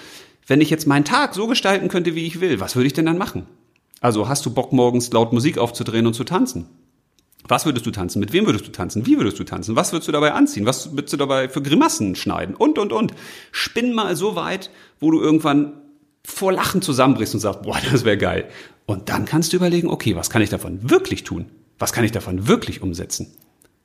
wenn 0.46 0.60
ich 0.60 0.70
jetzt 0.70 0.86
meinen 0.86 1.04
Tag 1.04 1.34
so 1.34 1.46
gestalten 1.46 1.88
könnte, 1.88 2.14
wie 2.14 2.26
ich 2.26 2.40
will, 2.40 2.60
was 2.60 2.76
würde 2.76 2.88
ich 2.88 2.92
denn 2.92 3.06
dann 3.06 3.16
machen? 3.16 3.46
Also 4.00 4.28
hast 4.28 4.44
du 4.44 4.52
Bock, 4.52 4.72
morgens 4.72 5.10
laut 5.12 5.32
Musik 5.32 5.56
aufzudrehen 5.56 6.06
und 6.06 6.14
zu 6.14 6.24
tanzen? 6.24 6.66
Was 7.46 7.64
würdest 7.64 7.86
du 7.86 7.90
tanzen? 7.90 8.20
Mit 8.20 8.32
wem 8.32 8.46
würdest 8.46 8.66
du 8.66 8.72
tanzen? 8.72 9.06
Wie 9.06 9.18
würdest 9.18 9.38
du 9.38 9.44
tanzen? 9.44 9.76
Was 9.76 9.92
würdest 9.92 10.08
du 10.08 10.12
dabei 10.12 10.32
anziehen? 10.32 10.66
Was 10.66 10.92
würdest 10.92 11.12
du 11.12 11.16
dabei 11.16 11.48
für 11.48 11.62
Grimassen 11.62 12.16
schneiden? 12.16 12.54
Und, 12.54 12.78
und, 12.78 12.92
und. 12.92 13.14
Spinn 13.52 13.92
mal 13.92 14.16
so 14.16 14.34
weit, 14.34 14.70
wo 14.98 15.10
du 15.10 15.20
irgendwann 15.20 15.74
vor 16.24 16.52
Lachen 16.52 16.82
zusammenbrichst 16.82 17.34
und 17.34 17.40
sagst, 17.40 17.62
boah, 17.62 17.78
das 17.90 18.04
wäre 18.04 18.18
geil. 18.18 18.48
Und 18.86 19.10
dann 19.10 19.26
kannst 19.26 19.52
du 19.52 19.58
überlegen, 19.58 19.88
okay, 19.88 20.16
was 20.16 20.30
kann 20.30 20.42
ich 20.42 20.50
davon 20.50 20.90
wirklich 20.90 21.24
tun? 21.24 21.46
Was 21.78 21.92
kann 21.92 22.04
ich 22.04 22.12
davon 22.12 22.46
wirklich 22.46 22.82
umsetzen? 22.82 23.34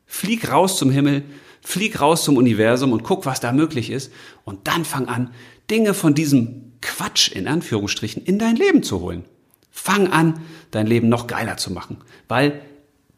Flieg 0.05 0.51
raus 0.51 0.77
zum 0.77 0.91
Himmel, 0.91 1.23
flieg 1.61 2.01
raus 2.01 2.23
zum 2.23 2.37
Universum 2.37 2.93
und 2.93 3.03
guck, 3.03 3.25
was 3.25 3.39
da 3.39 3.51
möglich 3.51 3.89
ist. 3.89 4.11
Und 4.43 4.67
dann 4.67 4.85
fang 4.85 5.07
an, 5.07 5.31
Dinge 5.69 5.93
von 5.93 6.13
diesem 6.13 6.73
Quatsch 6.81 7.31
in 7.31 7.47
Anführungsstrichen 7.47 8.23
in 8.23 8.39
dein 8.39 8.55
Leben 8.55 8.83
zu 8.83 9.01
holen. 9.01 9.25
Fang 9.71 10.07
an, 10.07 10.41
dein 10.71 10.87
Leben 10.87 11.09
noch 11.09 11.27
geiler 11.27 11.57
zu 11.57 11.71
machen, 11.71 11.97
weil 12.27 12.61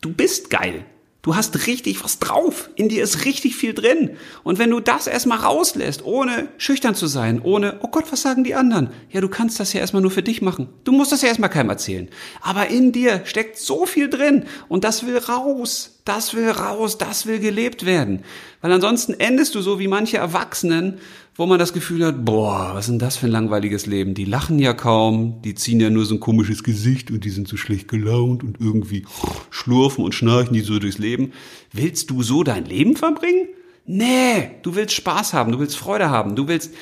du 0.02 0.14
bist 0.14 0.50
geil. 0.50 0.86
Du 1.24 1.36
hast 1.36 1.68
richtig 1.68 2.04
was 2.04 2.18
drauf. 2.18 2.72
In 2.76 2.90
dir 2.90 3.04
ist 3.04 3.26
richtig 3.26 3.56
viel 3.56 3.76
drin. 3.76 4.18
Und 4.44 4.58
wenn 4.58 4.72
du 4.72 4.80
das 4.80 5.06
erstmal 5.06 5.38
rauslässt, 5.38 6.04
ohne 6.04 6.50
schüchtern 6.58 6.96
zu 6.96 7.06
sein, 7.06 7.42
ohne, 7.42 7.80
oh 7.84 7.90
Gott, 7.90 8.12
was 8.12 8.24
sagen 8.24 8.44
die 8.44 8.56
anderen? 8.56 8.90
Ja, 9.12 9.22
du 9.22 9.30
kannst 9.30 9.60
das 9.60 9.74
ja 9.74 9.82
erstmal 9.82 10.02
nur 10.02 10.10
für 10.10 10.24
dich 10.24 10.42
machen. 10.42 10.70
Du 10.84 10.92
musst 10.92 11.12
das 11.12 11.22
ja 11.22 11.28
erstmal 11.28 11.52
keinem 11.52 11.70
erzählen. 11.70 12.10
Aber 12.42 12.68
in 12.70 12.92
dir 12.92 13.22
steckt 13.26 13.60
so 13.60 13.86
viel 13.86 14.10
drin 14.10 14.46
und 14.68 14.84
das 14.84 15.06
will 15.06 15.18
raus. 15.20 16.01
Das 16.06 16.34
will 16.34 16.50
raus. 16.50 16.98
Das 16.98 17.26
will 17.26 17.40
gelebt 17.40 17.86
werden. 17.86 18.24
Weil 18.62 18.72
ansonsten 18.72 19.14
endest 19.14 19.56
du 19.56 19.62
so 19.62 19.80
wie 19.80 19.88
manche 19.88 20.18
Erwachsenen, 20.18 21.00
wo 21.36 21.46
man 21.46 21.60
das 21.60 21.74
Gefühl 21.74 22.06
hat, 22.06 22.26
boah, 22.26 22.72
was 22.74 22.86
ist 22.86 22.92
denn 22.92 23.00
das 23.00 23.18
für 23.18 23.28
ein 23.28 23.32
langweiliges 23.32 23.86
Leben? 23.86 24.14
Die 24.14 24.26
lachen 24.26 24.60
ja 24.60 24.74
kaum, 24.74 25.42
die 25.44 25.56
ziehen 25.56 25.80
ja 25.80 25.90
nur 25.90 26.06
so 26.06 26.16
ein 26.16 26.20
komisches 26.20 26.64
Gesicht 26.64 27.10
und 27.10 27.24
die 27.24 27.30
sind 27.30 27.48
so 27.48 27.58
schlecht 27.58 27.88
gelaunt 27.88 28.44
und 28.44 28.60
irgendwie 28.60 29.06
schlurfen 29.50 30.04
und 30.04 30.14
schnarchen 30.14 30.54
die 30.54 30.62
so 30.62 30.78
durchs 30.80 30.98
Leben. 30.98 31.32
Willst 31.72 32.10
du 32.10 32.22
so 32.24 32.44
dein 32.44 32.66
Leben 32.66 32.96
verbringen? 32.96 33.48
Nee, 33.94 34.52
du 34.62 34.76
willst 34.76 34.94
Spaß 34.94 35.34
haben, 35.34 35.52
du 35.52 35.60
willst 35.60 35.76
Freude 35.76 36.10
haben, 36.10 36.38
du 36.38 36.48
willst 36.48 36.74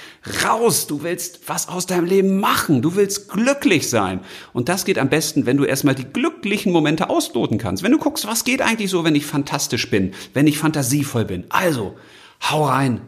raus, 0.46 0.86
du 0.86 1.02
willst 1.02 1.50
was 1.50 1.68
aus 1.68 1.88
deinem 1.88 2.06
Leben 2.06 2.40
machen, 2.40 2.84
du 2.84 2.96
willst 2.96 3.30
glücklich 3.30 3.90
sein. 3.90 4.20
Und 4.54 4.70
das 4.70 4.86
geht 4.86 5.00
am 5.00 5.10
besten, 5.10 5.48
wenn 5.48 5.58
du 5.58 5.64
erstmal 5.64 5.96
die 5.96 6.04
glücklichen 6.04 6.72
Momente 6.72 7.10
ausloten 7.10 7.58
kannst. 7.58 7.82
Wenn 7.82 7.94
du 7.94 7.98
guckst, 7.98 8.28
was 8.28 8.44
geht 8.44 8.62
eigentlich 8.62 8.92
so, 8.92 9.04
wenn 9.06 9.16
ich 9.16 9.26
fantastisch 9.26 9.90
bin, 9.90 10.12
wenn 10.36 10.46
ich 10.46 10.60
fantasievoll 10.60 11.26
bin. 11.26 11.46
Also, 11.50 11.96
hau 12.44 12.66
rein, 12.66 13.02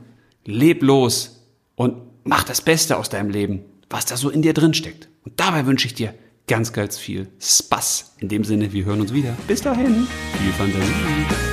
leb 0.46 0.82
los 0.82 1.46
und 1.76 2.02
mach 2.24 2.44
das 2.44 2.62
Beste 2.62 2.98
aus 2.98 3.10
deinem 3.10 3.30
Leben, 3.30 3.66
was 3.88 4.06
da 4.06 4.18
so 4.18 4.32
in 4.32 4.42
dir 4.42 4.56
drin 4.56 4.74
steckt. 4.74 5.10
Und 5.26 5.40
dabei 5.40 5.68
wünsche 5.68 5.86
ich 5.86 5.94
dir 5.94 6.16
ganz, 6.48 6.74
ganz 6.74 6.98
viel 6.98 7.28
Spaß. 7.40 8.16
In 8.18 8.30
dem 8.30 8.46
Sinne, 8.46 8.74
wir 8.74 8.84
hören 8.84 9.02
uns 9.02 9.14
wieder. 9.14 9.38
Bis 9.48 9.62
dahin, 9.62 10.08
viel 10.40 10.54
Fantasie. 10.54 11.51